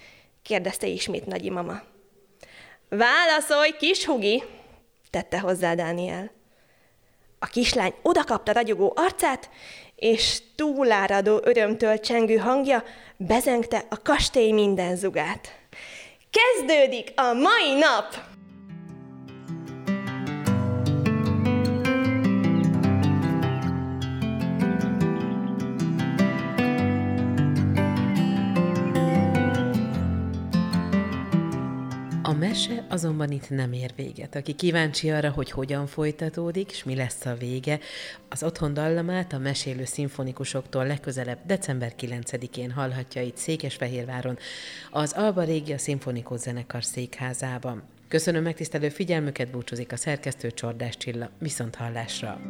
kérdezte 0.43 0.87
ismét 0.87 1.27
nagyimama. 1.27 1.83
Válaszolj, 2.89 3.71
kis 3.79 4.05
hugi, 4.05 4.43
tette 5.11 5.39
hozzá 5.39 5.75
Dániel. 5.75 6.31
A 7.39 7.47
kislány 7.47 7.95
odakapta 8.03 8.53
ragyogó 8.53 8.93
arcát, 8.97 9.51
és 9.97 10.43
túláradó 10.55 11.41
örömtől 11.45 12.01
csengő 12.01 12.37
hangja 12.37 12.85
bezengte 13.17 13.85
a 13.89 14.03
kastély 14.03 14.53
minden 14.53 14.97
zugát. 14.97 15.65
Kezdődik 16.37 17.13
a 17.15 17.33
mai 17.33 17.79
nap! 17.79 18.36
Mese 32.57 32.87
azonban 32.89 33.31
itt 33.31 33.51
nem 33.51 33.73
ér 33.73 33.93
véget. 33.97 34.35
Aki 34.35 34.53
kíváncsi 34.53 35.11
arra, 35.11 35.31
hogy 35.31 35.51
hogyan 35.51 35.87
folytatódik, 35.87 36.71
és 36.71 36.85
mi 36.85 36.95
lesz 36.95 37.27
a 37.27 37.35
vége, 37.35 37.79
az 38.29 38.43
otthon 38.43 38.75
dallamát 38.75 39.33
a 39.33 39.39
mesélő 39.39 39.85
szimfonikusoktól 39.85 40.87
legközelebb 40.87 41.39
december 41.47 41.93
9-én 42.01 42.71
hallhatja 42.71 43.23
itt 43.23 43.37
Székesfehérváron, 43.37 44.39
az 44.91 45.13
Alba 45.13 45.43
Régia 45.43 45.79
Szimfonikus 45.79 46.41
Zenekar 46.41 46.85
székházában. 46.85 47.83
Köszönöm 48.09 48.43
megtisztelő 48.43 48.89
figyelmüket, 48.89 49.51
búcsúzik 49.51 49.93
a 49.93 49.97
szerkesztő 49.97 50.51
Csordás 50.51 50.97
Csilla. 50.97 51.31
Viszont 51.39 51.75
hallásra! 51.75 52.41